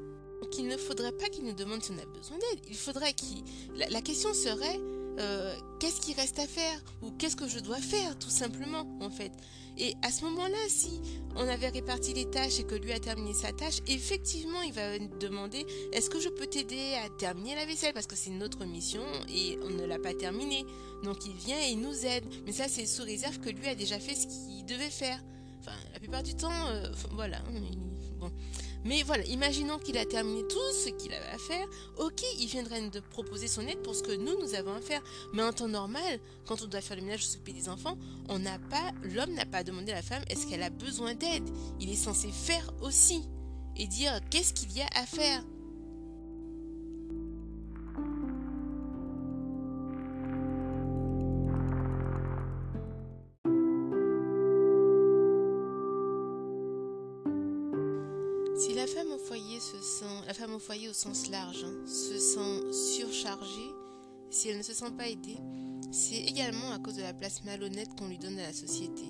qu'il 0.45 0.67
ne 0.67 0.77
faudrait 0.77 1.12
pas 1.12 1.29
qu'il 1.29 1.45
nous 1.45 1.53
demande 1.53 1.83
si 1.83 1.91
on 1.91 1.98
a 1.98 2.05
besoin 2.05 2.38
d'aide. 2.38 2.60
Il 2.69 2.77
faudrait 2.77 3.13
qu'il... 3.13 3.43
La, 3.75 4.01
question 4.01 4.33
serait 4.33 4.79
euh, 5.19 5.55
qu'est-ce 5.79 6.01
qui 6.01 6.13
reste 6.13 6.39
à 6.39 6.48
faire 6.48 6.81
ou 7.01 7.12
qu'est-ce 7.12 7.36
que 7.36 7.48
je 7.48 7.60
dois 7.60 7.77
faire 7.77 8.17
tout 8.17 8.29
simplement 8.29 8.86
en 9.01 9.10
fait. 9.10 9.31
Et 9.77 9.95
à 10.01 10.12
ce 10.12 10.24
moment-là, 10.25 10.57
si 10.67 11.01
on 11.36 11.48
avait 11.48 11.69
réparti 11.69 12.13
les 12.13 12.29
tâches 12.29 12.60
et 12.60 12.63
que 12.63 12.75
lui 12.75 12.91
a 12.91 13.00
terminé 13.00 13.33
sa 13.33 13.51
tâche, 13.53 13.79
effectivement, 13.88 14.62
il 14.62 14.74
va 14.74 15.00
demander 15.00 15.66
est-ce 15.94 16.09
que 16.09 16.20
je 16.20 16.29
peux 16.29 16.46
t'aider 16.46 16.96
à 17.03 17.09
terminer 17.09 17.55
la 17.55 17.66
vaisselle? 17.66 17.94
Parce 17.94 18.07
que 18.07 18.16
c'est 18.16 18.31
notre 18.31 18.66
mission 18.66 19.03
et 19.29 19.57
on 19.63 19.70
ne 19.70 19.85
l'a 19.85 20.00
pas 20.00 20.13
terminée. 20.13 20.66
Donc 21.03 21.25
il 21.25 21.33
vient 21.33 21.59
et 21.59 21.72
il 21.72 21.79
nous 21.79 22.05
aide. 22.05 22.25
Mais 22.46 22.51
ça, 22.51 22.68
c'est 22.68 22.85
sous 22.85 23.03
réserve 23.03 23.39
que 23.39 23.50
lui 23.50 23.68
a 23.68 23.75
déjà 23.75 24.00
fait 24.00 24.16
ce 24.16 24.27
qu'il 24.27 24.66
devait 24.66 24.89
faire. 24.89 25.20
Enfin, 25.59 25.77
la 25.94 26.00
plupart 26.00 26.24
du 26.24 26.35
temps, 26.35 26.68
euh, 26.68 26.87
voilà. 27.11 27.42
Mais 28.84 29.03
voilà, 29.03 29.24
imaginons 29.25 29.77
qu'il 29.77 29.98
a 29.98 30.05
terminé 30.05 30.42
tout 30.48 30.72
ce 30.74 30.90
qu'il 30.90 31.14
avait 31.14 31.27
à 31.27 31.38
faire, 31.38 31.68
ok, 31.98 32.24
il 32.40 32.48
viendrait 32.48 32.90
de 32.90 33.00
proposer 33.00 33.48
son 33.48 33.62
aide 33.68 33.81
pour 33.84 33.96
ce 33.96 34.01
que 34.01 34.16
nous, 34.16 34.40
nous 34.40 34.55
avons 34.55 34.74
à 34.74 34.81
faire. 34.81 35.01
Mais 35.34 35.44
en 35.44 35.53
temps 35.53 35.68
normal, 35.68 36.20
quand 36.48 36.62
on 36.64 36.66
doit 36.66 36.81
faire 36.81 36.98
le 36.98 37.03
ménage 37.03 37.22
ou 37.22 37.27
s'occuper 37.27 37.53
des 37.53 37.70
enfants, 37.70 37.98
l'homme 38.27 39.34
n'a 39.34 39.46
pas 39.46 39.57
à 39.60 39.64
demander 39.64 39.92
à 39.92 39.96
la 39.96 40.01
femme 40.01 40.24
est-ce 40.29 40.48
qu'elle 40.48 40.64
a 40.64 40.70
besoin 40.70 41.14
d'aide? 41.14 41.48
Il 41.79 41.90
est 41.90 41.96
censé 41.96 42.29
faire 42.31 42.72
aussi 42.81 43.22
et 43.75 43.88
dire 43.88 44.20
qu'est-ce 44.29 44.53
qu'il 44.53 44.72
y 44.75 44.81
a 44.81 44.88
à 44.96 45.05
faire. 45.05 45.44
Foyer 60.61 60.89
au 60.89 60.93
sens 60.93 61.29
large 61.29 61.65
hein, 61.65 61.87
se 61.87 62.17
sent 62.17 62.71
surchargée, 62.71 63.71
si 64.29 64.50
elle 64.50 64.59
ne 64.59 64.63
se 64.63 64.74
sent 64.74 64.91
pas 64.97 65.09
aidée, 65.09 65.37
c'est 65.91 66.21
également 66.21 66.71
à 66.71 66.79
cause 66.79 66.95
de 66.95 67.01
la 67.01 67.13
place 67.13 67.43
malhonnête 67.43 67.89
qu'on 67.97 68.07
lui 68.07 68.19
donne 68.19 68.37
à 68.39 68.43
la 68.43 68.53
société. 68.53 69.03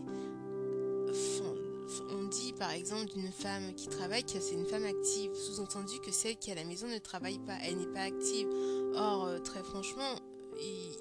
On 2.09 2.23
dit 2.23 2.53
par 2.53 2.71
exemple 2.71 3.11
d'une 3.13 3.31
femme 3.31 3.73
qui 3.75 3.89
travaille 3.89 4.23
que 4.23 4.39
c'est 4.39 4.55
une 4.55 4.65
femme 4.65 4.85
active, 4.85 5.33
sous-entendu 5.35 5.99
que 5.99 6.11
celle 6.11 6.37
qui 6.37 6.49
est 6.49 6.53
à 6.53 6.55
la 6.55 6.63
maison 6.63 6.87
ne 6.87 6.97
travaille 6.99 7.39
pas, 7.39 7.57
elle 7.63 7.77
n'est 7.77 7.93
pas 7.93 8.03
active. 8.03 8.47
Or, 8.95 9.25
euh, 9.25 9.39
très 9.39 9.61
franchement, 9.61 10.15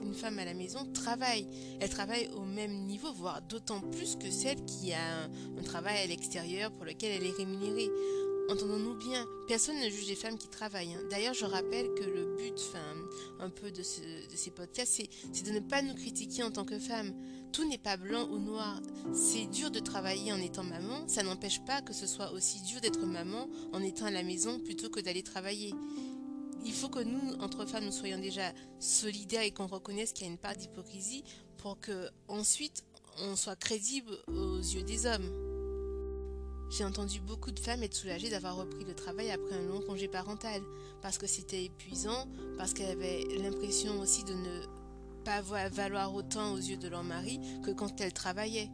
une 0.02 0.14
femme 0.14 0.38
à 0.40 0.44
la 0.44 0.54
maison 0.54 0.84
travaille. 0.92 1.46
Elle 1.80 1.90
travaille 1.90 2.28
au 2.34 2.44
même 2.44 2.86
niveau, 2.86 3.12
voire 3.12 3.40
d'autant 3.42 3.80
plus 3.80 4.16
que 4.16 4.30
celle 4.30 4.64
qui 4.64 4.92
a 4.92 5.24
un 5.24 5.62
travail 5.62 5.98
à 6.02 6.06
l'extérieur 6.06 6.72
pour 6.72 6.84
lequel 6.84 7.12
elle 7.12 7.26
est 7.26 7.36
rémunérée. 7.36 7.90
Entendons-nous 8.50 8.96
bien, 8.96 9.28
personne 9.46 9.78
ne 9.78 9.88
juge 9.88 10.08
les 10.08 10.16
femmes 10.16 10.36
qui 10.36 10.48
travaillent. 10.48 10.94
Hein. 10.94 11.02
D'ailleurs, 11.08 11.34
je 11.34 11.44
rappelle 11.44 11.94
que 11.94 12.02
le 12.02 12.34
but, 12.36 12.60
un 13.38 13.48
peu 13.48 13.70
de, 13.70 13.82
ces 13.84 14.50
podcasts, 14.50 15.02
c'est 15.32 15.44
de 15.44 15.52
ne 15.52 15.60
pas 15.60 15.82
nous 15.82 15.94
critiquer 15.94 16.42
en 16.42 16.50
tant 16.50 16.64
que 16.64 16.80
femmes. 16.80 17.14
Tout 17.52 17.64
n'est 17.68 17.78
pas 17.78 17.96
blanc 17.96 18.28
ou 18.28 18.38
noir. 18.38 18.80
C'est 19.12 19.46
dur 19.46 19.70
de 19.70 19.78
travailler 19.78 20.32
en 20.32 20.40
étant 20.40 20.64
maman, 20.64 21.06
ça 21.06 21.22
n'empêche 21.22 21.64
pas 21.64 21.80
que 21.80 21.92
ce 21.92 22.08
soit 22.08 22.32
aussi 22.32 22.60
dur 22.62 22.80
d'être 22.80 23.06
maman 23.06 23.48
en 23.72 23.82
étant 23.84 24.06
à 24.06 24.10
la 24.10 24.24
maison 24.24 24.58
plutôt 24.58 24.90
que 24.90 24.98
d'aller 24.98 25.22
travailler. 25.22 25.72
Il 26.64 26.72
faut 26.72 26.88
que 26.88 27.00
nous, 27.00 27.34
entre 27.40 27.66
femmes, 27.66 27.84
nous 27.84 27.92
soyons 27.92 28.18
déjà 28.18 28.52
solidaires 28.80 29.42
et 29.42 29.52
qu'on 29.52 29.68
reconnaisse 29.68 30.12
qu'il 30.12 30.26
y 30.26 30.28
a 30.28 30.32
une 30.32 30.38
part 30.38 30.56
d'hypocrisie 30.56 31.22
pour 31.56 31.78
que 31.78 32.08
ensuite 32.26 32.82
on 33.22 33.36
soit 33.36 33.56
crédible 33.56 34.18
aux 34.26 34.58
yeux 34.58 34.82
des 34.82 35.06
hommes. 35.06 35.49
J'ai 36.70 36.84
entendu 36.84 37.20
beaucoup 37.20 37.50
de 37.50 37.58
femmes 37.58 37.82
être 37.82 37.94
soulagées 37.94 38.30
d'avoir 38.30 38.56
repris 38.56 38.84
le 38.84 38.94
travail 38.94 39.30
après 39.32 39.56
un 39.56 39.62
long 39.62 39.80
congé 39.80 40.06
parental, 40.06 40.62
parce 41.02 41.18
que 41.18 41.26
c'était 41.26 41.64
épuisant, 41.64 42.28
parce 42.56 42.74
qu'elles 42.74 42.92
avaient 42.92 43.24
l'impression 43.38 43.98
aussi 44.00 44.22
de 44.22 44.34
ne 44.34 44.62
pas 45.24 45.42
valoir 45.42 46.14
autant 46.14 46.54
aux 46.54 46.58
yeux 46.58 46.76
de 46.76 46.88
leur 46.88 47.02
mari 47.02 47.40
que 47.64 47.72
quand 47.72 48.00
elles 48.00 48.12
travaillaient. 48.12 48.70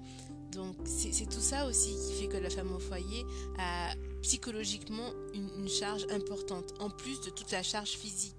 Donc 0.52 0.76
c'est 0.84 1.28
tout 1.28 1.40
ça 1.40 1.66
aussi 1.66 1.96
qui 1.96 2.20
fait 2.20 2.28
que 2.28 2.36
la 2.36 2.50
femme 2.50 2.72
au 2.72 2.78
foyer 2.78 3.24
a 3.58 3.94
psychologiquement 4.22 5.10
une 5.34 5.68
charge 5.68 6.06
importante, 6.10 6.74
en 6.78 6.90
plus 6.90 7.20
de 7.22 7.30
toute 7.30 7.50
la 7.50 7.62
charge 7.62 7.90
physique. 7.90 8.36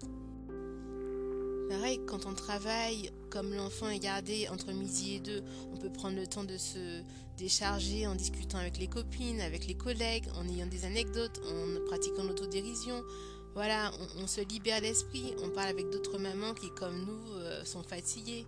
Pareil, 1.69 1.99
quand 2.05 2.25
on 2.25 2.33
travaille, 2.33 3.11
comme 3.29 3.53
l'enfant 3.53 3.89
est 3.89 3.99
gardé 3.99 4.47
entre 4.49 4.71
midi 4.71 5.15
et 5.15 5.19
deux, 5.19 5.43
on 5.73 5.77
peut 5.77 5.91
prendre 5.91 6.15
le 6.15 6.25
temps 6.25 6.45
de 6.45 6.57
se 6.57 7.01
décharger 7.37 8.07
en 8.07 8.15
discutant 8.15 8.57
avec 8.57 8.77
les 8.77 8.87
copines, 8.87 9.41
avec 9.41 9.67
les 9.67 9.75
collègues, 9.75 10.25
en 10.35 10.47
ayant 10.47 10.67
des 10.67 10.85
anecdotes, 10.85 11.41
en 11.45 11.85
pratiquant 11.85 12.23
l'autodérision. 12.23 13.03
Voilà, 13.53 13.91
on, 14.17 14.27
se 14.27 14.41
libère 14.41 14.81
l'esprit, 14.81 15.33
on 15.43 15.49
parle 15.49 15.69
avec 15.69 15.89
d'autres 15.89 16.17
mamans 16.17 16.53
qui, 16.53 16.69
comme 16.69 17.05
nous, 17.05 17.33
euh, 17.33 17.65
sont 17.65 17.83
fatiguées. 17.83 18.45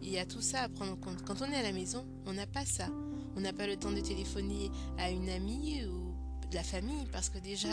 Il 0.00 0.10
y 0.10 0.18
a 0.18 0.26
tout 0.26 0.42
ça 0.42 0.62
à 0.62 0.68
prendre 0.68 0.92
en 0.92 0.96
compte. 0.96 1.24
Quand 1.24 1.42
on 1.42 1.50
est 1.50 1.56
à 1.56 1.62
la 1.62 1.72
maison, 1.72 2.06
on 2.26 2.32
n'a 2.32 2.46
pas 2.46 2.64
ça. 2.64 2.88
On 3.34 3.40
n'a 3.40 3.52
pas 3.52 3.66
le 3.66 3.76
temps 3.76 3.92
de 3.92 4.00
téléphoner 4.00 4.70
à 4.98 5.10
une 5.10 5.28
amie 5.28 5.84
ou 5.86 6.01
de 6.52 6.56
la 6.56 6.62
famille, 6.62 7.06
parce 7.10 7.30
que 7.30 7.38
déjà, 7.38 7.68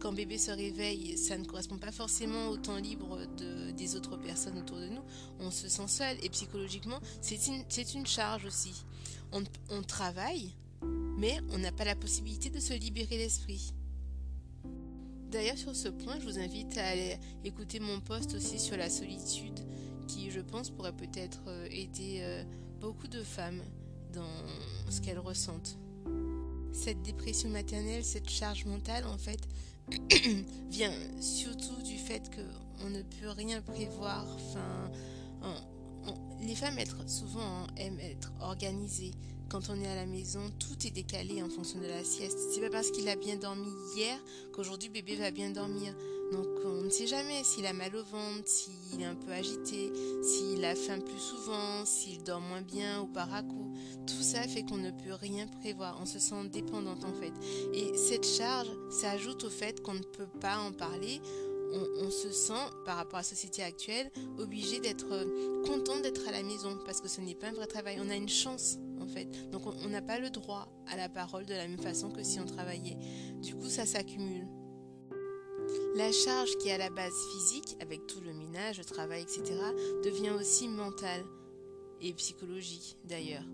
quand 0.00 0.12
bébé 0.12 0.36
se 0.36 0.50
réveille, 0.50 1.16
ça 1.16 1.38
ne 1.38 1.44
correspond 1.44 1.78
pas 1.78 1.90
forcément 1.90 2.48
au 2.48 2.58
temps 2.58 2.76
libre 2.76 3.20
de, 3.38 3.70
des 3.70 3.96
autres 3.96 4.18
personnes 4.18 4.58
autour 4.58 4.76
de 4.76 4.86
nous. 4.86 5.00
On 5.40 5.50
se 5.50 5.68
sent 5.68 5.88
seul, 5.88 6.16
et 6.22 6.28
psychologiquement, 6.28 7.00
c'est 7.22 7.46
une, 7.46 7.64
une, 7.94 8.06
charge 8.06 8.44
aussi. 8.44 8.84
On, 9.32 9.42
on 9.70 9.82
travaille, 9.82 10.52
mais 11.16 11.40
on 11.50 11.58
n'a 11.58 11.72
pas 11.72 11.84
la 11.84 11.96
possibilité 11.96 12.50
de 12.50 12.60
se 12.60 12.74
libérer 12.74 13.16
l'esprit. 13.16 13.72
D'ailleurs, 15.30 15.58
sur 15.58 15.74
ce 15.74 15.88
point, 15.88 16.18
je 16.20 16.24
vous 16.24 16.38
invite 16.38 16.76
à 16.76 16.86
aller 16.86 17.16
écouter 17.44 17.80
mon 17.80 18.00
post 18.00 18.34
aussi 18.34 18.58
sur 18.58 18.76
la 18.76 18.90
solitude, 18.90 19.58
qui, 20.06 20.30
je 20.30 20.40
pense, 20.40 20.68
pourrait 20.68 20.96
peut-être 20.96 21.40
euh, 21.46 21.66
aider 21.70 22.18
euh, 22.20 22.44
beaucoup 22.78 23.08
de 23.08 23.22
femmes 23.22 23.62
dans 24.12 24.90
ce 24.90 25.00
qu'elles 25.00 25.18
ressentent. 25.18 25.78
Cette 26.78 27.02
dépression 27.02 27.48
maternelle, 27.48 28.04
cette 28.04 28.30
charge 28.30 28.64
mentale, 28.64 29.04
en 29.06 29.18
fait, 29.18 29.40
vient 30.70 30.92
surtout 31.20 31.82
du 31.82 31.98
fait 31.98 32.30
qu'on 32.30 32.88
ne 32.90 33.02
peut 33.02 33.30
rien 33.30 33.60
prévoir. 33.60 34.24
Enfin, 34.36 34.92
les 36.40 36.54
femmes 36.54 36.78
être, 36.78 37.08
souvent 37.10 37.66
aiment 37.76 37.98
être 37.98 38.32
organisées. 38.40 39.10
Quand 39.48 39.70
on 39.70 39.80
est 39.80 39.88
à 39.88 39.96
la 39.96 40.06
maison, 40.06 40.40
tout 40.60 40.86
est 40.86 40.92
décalé 40.92 41.42
en 41.42 41.48
fonction 41.48 41.80
de 41.80 41.86
la 41.86 42.04
sieste. 42.04 42.38
C'est 42.54 42.60
pas 42.60 42.70
parce 42.70 42.92
qu'il 42.92 43.08
a 43.08 43.16
bien 43.16 43.36
dormi 43.36 43.72
hier 43.96 44.16
qu'aujourd'hui 44.52 44.88
bébé 44.88 45.16
va 45.16 45.32
bien 45.32 45.50
dormir. 45.50 45.92
Donc 46.32 46.46
on 46.64 46.82
ne 46.82 46.90
sait 46.90 47.08
jamais 47.08 47.42
s'il 47.42 47.66
a 47.66 47.72
mal 47.72 47.96
au 47.96 48.04
ventre, 48.04 48.46
s'il 48.46 49.00
est 49.00 49.04
un 49.04 49.16
peu 49.16 49.32
agité, 49.32 49.90
s'il 50.22 50.64
a 50.64 50.76
faim 50.76 51.00
plus 51.00 51.18
souvent, 51.18 51.84
s'il 51.84 52.22
dort 52.22 52.40
moins 52.40 52.62
bien 52.62 53.00
ou 53.00 53.06
par 53.06 53.34
à. 53.34 53.42
Tout 54.08 54.22
ça 54.22 54.42
fait 54.42 54.64
qu'on 54.64 54.78
ne 54.78 54.90
peut 54.90 55.14
rien 55.14 55.46
prévoir. 55.46 55.98
On 56.00 56.06
se 56.06 56.18
sent 56.18 56.48
dépendante 56.50 57.04
en 57.04 57.12
fait. 57.12 57.32
Et 57.72 57.96
cette 57.96 58.26
charge 58.26 58.68
s'ajoute 58.90 59.44
au 59.44 59.50
fait 59.50 59.82
qu'on 59.82 59.94
ne 59.94 60.02
peut 60.02 60.28
pas 60.40 60.58
en 60.58 60.72
parler 60.72 61.20
on, 61.72 62.10
se 62.10 62.30
sent, 62.30 62.52
par 62.84 62.96
rapport 62.96 63.16
à 63.16 63.20
la 63.20 63.24
société 63.24 63.62
actuelle, 63.62 64.10
obligé 64.38 64.80
d'être 64.80 65.12
euh, 65.12 65.62
content 65.64 66.00
d'être 66.00 66.26
à 66.28 66.32
la 66.32 66.42
maison 66.42 66.78
parce 66.84 67.00
que 67.00 67.08
ce 67.08 67.20
n'est 67.20 67.34
pas 67.34 67.48
un 67.48 67.52
vrai 67.52 67.66
travail. 67.66 67.98
On 68.00 68.08
a 68.10 68.16
une 68.16 68.28
chance 68.28 68.78
en 69.00 69.06
fait. 69.06 69.50
Donc 69.50 69.62
on 69.66 69.88
n'a 69.88 70.02
pas 70.02 70.18
le 70.18 70.30
droit 70.30 70.68
à 70.90 70.96
la 70.96 71.08
parole 71.08 71.46
de 71.46 71.54
la 71.54 71.68
même 71.68 71.78
façon 71.78 72.10
que 72.10 72.22
si 72.22 72.40
on 72.40 72.46
travaillait. 72.46 72.96
Du 73.42 73.54
coup, 73.54 73.68
ça 73.68 73.86
s'accumule. 73.86 74.46
La 75.96 76.10
charge 76.12 76.56
qui 76.58 76.68
est 76.68 76.72
à 76.72 76.78
la 76.78 76.90
base 76.90 77.14
physique, 77.32 77.76
avec 77.80 78.06
tout 78.06 78.20
le 78.20 78.32
minage, 78.32 78.78
le 78.78 78.84
travail, 78.84 79.22
etc., 79.22 79.42
devient 80.04 80.30
aussi 80.30 80.68
mentale 80.68 81.24
et 82.00 82.12
psychologique 82.14 82.96
d'ailleurs. 83.04 83.44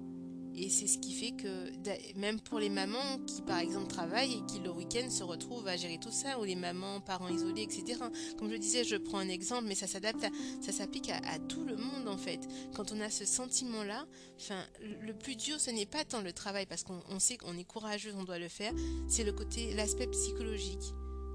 Et 0.57 0.71
c'est 0.71 0.87
ce 0.87 0.99
qui 0.99 1.13
fait 1.13 1.33
que, 1.33 2.19
même 2.19 2.41
pour 2.41 2.59
les 2.59 2.69
mamans 2.69 3.19
qui, 3.27 3.43
par 3.43 3.59
exemple, 3.59 3.89
travaillent 3.89 4.35
et 4.35 4.47
qui, 4.47 4.61
le 4.61 4.71
week-end, 4.71 5.11
se 5.11 5.25
retrouvent 5.25 5.67
à 5.67 5.77
gérer 5.77 5.99
tout 5.99 6.11
ça, 6.11 6.39
ou 6.39 6.45
les 6.45 6.55
mamans, 6.55 7.01
parents 7.01 7.29
isolés, 7.29 7.63
etc. 7.63 8.01
Comme 8.39 8.51
je 8.51 8.57
disais, 8.57 8.85
je 8.85 8.97
prends 8.97 9.19
un 9.19 9.29
exemple, 9.29 9.65
mais 9.67 9.75
ça 9.75 9.87
s'adapte, 9.87 10.25
ça 10.61 10.73
s'applique 10.73 11.11
à, 11.11 11.39
tout 11.49 11.65
le 11.65 11.77
monde, 11.77 12.09
en 12.09 12.17
fait. 12.17 12.41
Quand 12.75 12.93
on 12.93 13.01
a 13.01 13.11
ce 13.11 13.25
sentiment-là, 13.25 14.07
enfin, 14.41 14.65
le 14.81 15.13
plus 15.13 15.37
dur, 15.37 15.59
ce 15.61 15.71
n'est 15.71 15.87
pas 15.87 16.05
tant 16.05 16.23
le 16.23 16.33
travail, 16.33 16.67
parce 16.67 16.85
qu'on 16.85 17.19
sait 17.19 17.37
qu'on 17.37 17.57
est 17.59 17.65
courageux, 17.65 18.13
on 18.17 18.25
doit 18.25 18.39
le 18.39 18.49
faire, 18.49 18.73
c'est 19.09 19.25
le 19.25 19.33
côté, 19.33 19.75
l'aspect 19.75 20.07
psychologique. 20.07 20.95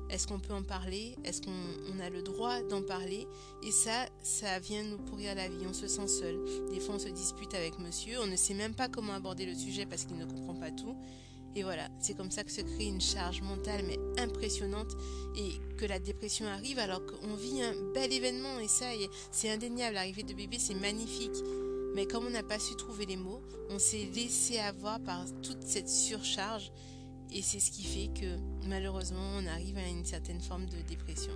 Est-ce 0.10 0.28
qu'on 0.28 0.40
peut 0.40 0.54
en 0.54 0.64
parler? 0.64 1.16
Est-ce 1.24 1.42
qu'on 1.42 2.00
a 2.00 2.10
le 2.10 2.22
droit 2.22 2.62
d'en 2.64 2.82
parler? 2.82 3.28
Et 3.64 3.72
ça, 3.72 4.08
ça 4.24 4.60
vient 4.60 4.84
nous 4.84 4.98
pourrir 4.98 5.36
la 5.36 5.48
vie. 5.48 5.66
On 5.68 5.74
se 5.74 5.88
sent 5.88 6.08
seul. 6.08 6.40
Des 6.72 6.80
fois, 6.80 6.96
on 6.96 7.00
se 7.00 7.10
dispute 7.10 7.54
avec 7.54 7.78
monsieur. 7.80 8.20
On 8.22 8.28
ne 8.28 8.36
sait 8.36 8.56
même 8.56 8.74
pas 8.74 8.90
comment 8.90 9.14
aborder 9.14 9.46
le 9.46 9.54
sujet 9.54 9.86
parce 9.86 10.06
qu'il 10.06 10.18
ne 10.18 10.26
comprend 10.26 10.56
pas 10.56 10.72
tout. 10.72 10.96
Et 11.56 11.64
voilà, 11.64 11.90
c'est 12.00 12.16
comme 12.16 12.32
ça 12.32 12.44
que 12.44 12.52
se 12.52 12.62
crée 12.62 12.86
une 12.86 13.02
charge 13.02 13.42
mentale 13.42 13.84
mais 13.88 13.98
impressionnante 14.22 14.96
et 15.36 15.54
que 15.78 15.86
la 15.86 15.98
dépression 16.00 16.46
arrive 16.46 16.78
alors 16.78 17.02
qu'on 17.06 17.34
vit 17.34 17.62
un 17.64 17.74
bel 17.94 18.14
événement 18.14 18.60
et 18.60 18.68
ça, 18.68 18.86
c'est 19.32 19.50
indéniable. 19.50 19.96
L'arrivée 19.96 20.24
de 20.24 20.34
bébé, 20.34 20.58
c'est 20.60 20.76
magnifique. 20.76 21.38
Mais 21.96 22.06
comme 22.06 22.28
on 22.28 22.30
n'a 22.30 22.44
pas 22.44 22.60
su 22.60 22.76
trouver 22.76 23.08
les 23.08 23.18
mots, 23.18 23.42
on 23.70 23.80
s'est 23.80 24.10
laissé 24.14 24.60
avoir 24.60 25.00
par 25.00 25.26
toute 25.42 25.64
cette 25.64 25.90
surcharge 25.90 26.72
et 27.32 27.42
c'est 27.42 27.60
ce 27.60 27.72
qui 27.72 27.84
fait 27.84 28.10
que 28.20 28.38
malheureusement 28.68 29.38
on 29.38 29.46
arrive 29.46 29.78
à 29.78 29.88
une 29.88 30.06
certaine 30.06 30.42
forme 30.42 30.66
de 30.66 30.82
dépression. 30.88 31.34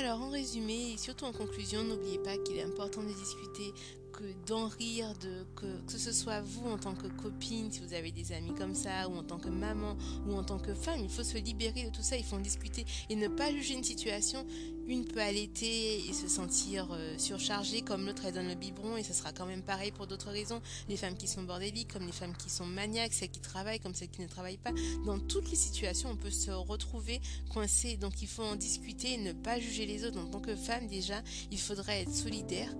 Alors 0.00 0.20
en 0.20 0.30
résumé 0.30 0.92
et 0.92 0.96
surtout 0.96 1.24
en 1.24 1.32
conclusion, 1.32 1.84
n'oubliez 1.84 2.18
pas 2.18 2.36
qu'il 2.38 2.56
est 2.56 2.62
important 2.62 3.02
de 3.02 3.12
discuter 3.12 3.72
que 4.16 4.24
d'en 4.46 4.68
rire, 4.68 5.12
que, 5.54 5.66
que, 5.86 5.98
ce 5.98 6.10
soit 6.12 6.40
vous 6.40 6.68
en 6.70 6.78
tant 6.78 6.94
que 6.94 7.06
copine, 7.06 7.70
si 7.70 7.80
vous 7.80 7.92
avez 7.92 8.10
des 8.12 8.32
amis 8.32 8.54
comme 8.54 8.74
ça, 8.74 9.08
ou 9.08 9.16
en 9.16 9.22
tant 9.22 9.38
que 9.38 9.48
maman, 9.48 9.96
ou 10.26 10.34
en 10.34 10.42
tant 10.42 10.58
que 10.58 10.74
femme, 10.74 11.00
il 11.02 11.10
faut 11.10 11.22
se 11.22 11.36
libérer 11.36 11.84
de 11.84 11.90
tout 11.90 12.02
ça, 12.02 12.16
il 12.16 12.24
faut 12.24 12.36
en 12.36 12.40
discuter 12.40 12.86
et 13.10 13.16
ne 13.16 13.28
pas 13.28 13.50
juger 13.50 13.74
une 13.74 13.84
situation. 13.84 14.44
Une 14.88 15.04
peut 15.04 15.20
allaiter 15.20 16.08
et 16.08 16.12
se 16.12 16.28
sentir 16.28 16.86
euh, 16.92 17.18
surchargée, 17.18 17.82
comme 17.82 18.06
l'autre 18.06 18.22
elle 18.24 18.34
donne 18.34 18.48
le 18.48 18.54
biberon, 18.54 18.96
et 18.96 19.02
ce 19.02 19.12
sera 19.12 19.32
quand 19.32 19.44
même 19.44 19.62
pareil 19.62 19.90
pour 19.90 20.06
d'autres 20.06 20.30
raisons. 20.30 20.62
Les 20.88 20.96
femmes 20.96 21.16
qui 21.16 21.26
sont 21.26 21.42
bordéliques, 21.42 21.92
comme 21.92 22.06
les 22.06 22.12
femmes 22.12 22.36
qui 22.36 22.48
sont 22.48 22.66
maniaques, 22.66 23.12
celles 23.12 23.30
qui 23.30 23.40
travaillent, 23.40 23.80
comme 23.80 23.94
celles 23.94 24.10
qui 24.10 24.22
ne 24.22 24.28
travaillent 24.28 24.58
pas. 24.58 24.72
Dans 25.04 25.18
toutes 25.18 25.50
les 25.50 25.56
situations, 25.56 26.10
on 26.10 26.16
peut 26.16 26.30
se 26.30 26.52
retrouver 26.52 27.20
coincé, 27.50 27.96
donc 27.96 28.22
il 28.22 28.28
faut 28.28 28.44
en 28.44 28.54
discuter 28.54 29.14
et 29.14 29.18
ne 29.18 29.32
pas 29.32 29.58
juger 29.58 29.86
les 29.86 30.04
autres. 30.04 30.20
En 30.20 30.26
tant 30.26 30.40
que 30.40 30.54
femme, 30.54 30.86
déjà, 30.86 31.20
il 31.50 31.58
faudrait 31.58 32.02
être 32.02 32.14
solidaire 32.14 32.72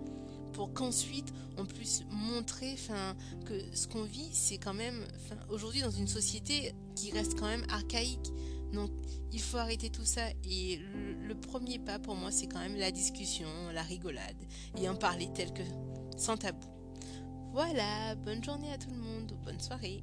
pour 0.56 0.72
qu'ensuite 0.72 1.34
on 1.58 1.66
puisse 1.66 2.02
montrer 2.10 2.76
que 3.44 3.76
ce 3.76 3.86
qu'on 3.86 4.04
vit, 4.04 4.30
c'est 4.32 4.56
quand 4.56 4.72
même 4.72 5.04
aujourd'hui 5.50 5.82
dans 5.82 5.90
une 5.90 6.08
société 6.08 6.72
qui 6.94 7.12
reste 7.12 7.38
quand 7.38 7.46
même 7.46 7.66
archaïque. 7.68 8.32
Donc 8.72 8.90
il 9.32 9.40
faut 9.40 9.58
arrêter 9.58 9.90
tout 9.90 10.06
ça 10.06 10.22
et 10.44 10.78
le, 10.78 11.12
le 11.28 11.34
premier 11.34 11.78
pas 11.78 11.98
pour 11.98 12.14
moi 12.16 12.30
c'est 12.30 12.46
quand 12.46 12.58
même 12.58 12.76
la 12.76 12.90
discussion, 12.90 13.46
la 13.74 13.82
rigolade 13.82 14.42
et 14.80 14.88
en 14.88 14.96
parler 14.96 15.28
tel 15.34 15.52
que 15.52 15.62
sans 16.16 16.38
tabou. 16.38 16.66
Voilà, 17.52 18.14
bonne 18.16 18.42
journée 18.42 18.72
à 18.72 18.78
tout 18.78 18.90
le 18.90 18.96
monde, 18.96 19.32
bonne 19.44 19.60
soirée. 19.60 20.02